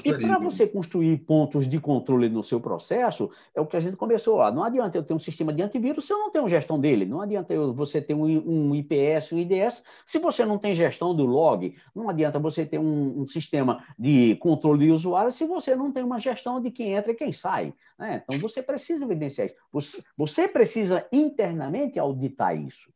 [0.06, 3.98] e para você construir pontos de controle no seu processo, é o que a gente
[3.98, 4.38] começou.
[4.38, 7.04] Ó, não adianta eu ter um sistema de antivírus se eu não tenho gestão dele.
[7.04, 11.16] Não adianta eu, você ter um, um IPS, um IDS, se você não tem gestão
[11.16, 11.76] do log.
[11.96, 16.04] Não adianta você ter um, um sistema de controle de usuário se você não tem
[16.04, 17.74] uma gestão de quem entra e quem sai.
[17.98, 18.22] Né?
[18.24, 19.56] Então, você precisa evidenciar isso.
[19.72, 22.94] Você, você precisa internamente auditar isso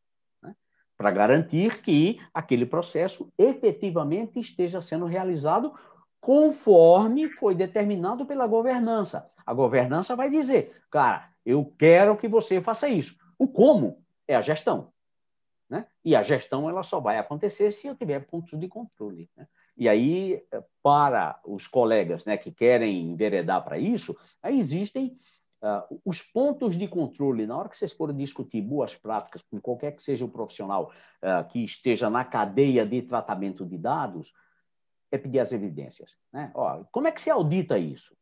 [0.98, 5.74] para garantir que aquele processo efetivamente esteja sendo realizado
[6.20, 9.30] conforme foi determinado pela governança.
[9.46, 13.16] A governança vai dizer, cara, eu quero que você faça isso.
[13.38, 14.92] O como é a gestão.
[15.70, 15.86] Né?
[16.04, 19.30] E a gestão ela só vai acontecer se eu tiver pontos de controle.
[19.38, 19.48] Né?
[19.78, 20.44] E aí,
[20.82, 25.18] para os colegas né, que querem enveredar para isso, aí existem
[25.62, 29.96] Uh, os pontos de controle, na hora que vocês forem discutir boas práticas com qualquer
[29.96, 30.92] que seja o profissional
[31.24, 34.32] uh, que esteja na cadeia de tratamento de dados,
[35.12, 36.16] é pedir as evidências.
[36.32, 36.52] Né?
[36.54, 38.16] Ó, como é que se audita isso?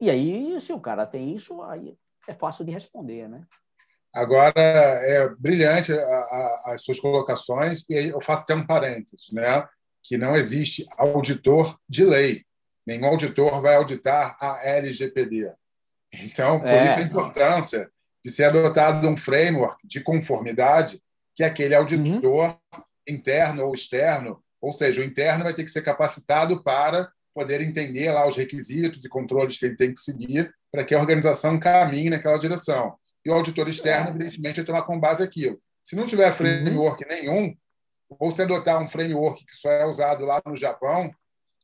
[0.00, 1.96] E aí, se o cara tem isso, aí
[2.28, 3.46] é fácil de responder, né?
[4.12, 9.30] Agora, é brilhante a, a, as suas colocações, e aí eu faço até um parênteses,
[9.32, 9.66] né?
[10.06, 12.44] que não existe auditor de lei.
[12.86, 15.52] Nenhum auditor vai auditar a LGPD.
[16.12, 16.84] Então, por é.
[16.84, 17.90] isso a importância
[18.24, 21.00] de ser adotado um framework de conformidade
[21.34, 22.82] que aquele auditor uhum.
[23.08, 28.10] interno ou externo, ou seja, o interno vai ter que ser capacitado para poder entender
[28.10, 32.10] lá os requisitos e controles que ele tem que seguir para que a organização caminhe
[32.10, 32.96] naquela direção.
[33.24, 35.60] E o auditor externo, evidentemente, vai tomar com base aquilo.
[35.84, 37.10] Se não tiver framework uhum.
[37.10, 37.56] nenhum,
[38.08, 41.10] ou se adotar um framework que só é usado lá no Japão,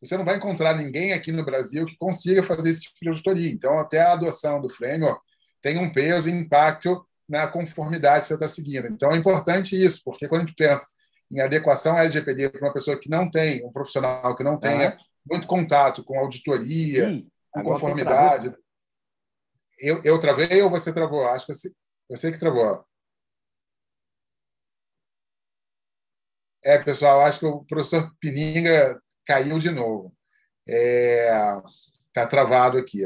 [0.03, 3.51] você não vai encontrar ninguém aqui no Brasil que consiga fazer esse tipo de auditoria.
[3.51, 5.21] Então, até a adoção do framework
[5.61, 8.89] tem um peso e impacto na conformidade que você está seguindo.
[8.89, 10.89] Então, é importante isso, porque quando a gente pensa
[11.31, 15.47] em adequação LGPD para uma pessoa que não tem, um profissional que não tenha muito
[15.47, 18.53] contato com auditoria, Sim, com conformidade.
[19.79, 21.27] Eu, eu travei ou você travou?
[21.29, 21.73] Acho que você,
[22.11, 22.85] você que travou.
[26.65, 30.15] É, pessoal, acho que o professor Pininga caiu de novo.
[30.67, 33.01] Está é, travado aqui.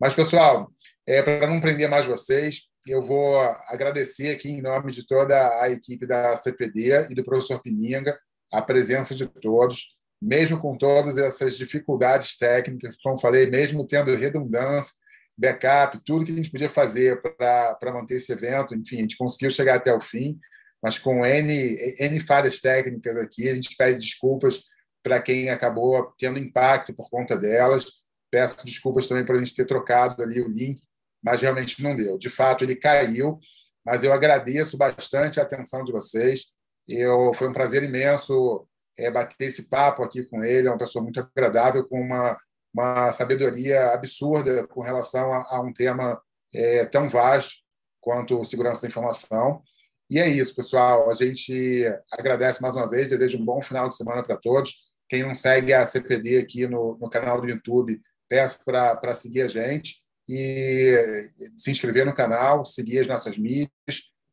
[0.00, 0.72] Mas, pessoal,
[1.06, 3.38] é, para não prender mais vocês, eu vou
[3.68, 8.18] agradecer aqui em nome de toda a equipe da CPD e do professor Pininga
[8.52, 14.94] a presença de todos, mesmo com todas essas dificuldades técnicas, como falei, mesmo tendo redundância,
[15.36, 19.50] backup, tudo que a gente podia fazer para manter esse evento, enfim, a gente conseguiu
[19.50, 20.38] chegar até o fim
[20.82, 23.48] mas com N, N falhas técnicas aqui.
[23.48, 24.62] A gente pede desculpas
[25.02, 27.86] para quem acabou tendo impacto por conta delas.
[28.30, 30.82] Peço desculpas também por a gente ter trocado ali o link,
[31.22, 32.18] mas realmente não deu.
[32.18, 33.38] De fato, ele caiu,
[33.84, 36.46] mas eu agradeço bastante a atenção de vocês.
[36.86, 38.66] Eu, foi um prazer imenso
[38.98, 40.68] é, bater esse papo aqui com ele.
[40.68, 42.36] É uma pessoa muito agradável, com uma,
[42.72, 46.20] uma sabedoria absurda com relação a, a um tema
[46.54, 47.54] é, tão vasto
[48.00, 49.62] quanto segurança da informação.
[50.10, 51.10] E é isso, pessoal.
[51.10, 54.87] A gente agradece mais uma vez, desejo um bom final de semana para todos.
[55.08, 59.48] Quem não segue a CPD aqui no, no canal do YouTube, peço para seguir a
[59.48, 63.70] gente e se inscrever no canal, seguir as nossas mídias.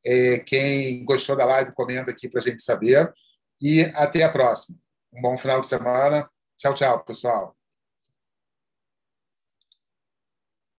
[0.06, 3.12] É, quem gostou da live, comenta aqui para a gente saber.
[3.62, 4.78] E até a próxima.
[5.14, 6.30] Um bom final de semana.
[6.58, 7.56] Tchau, tchau, pessoal.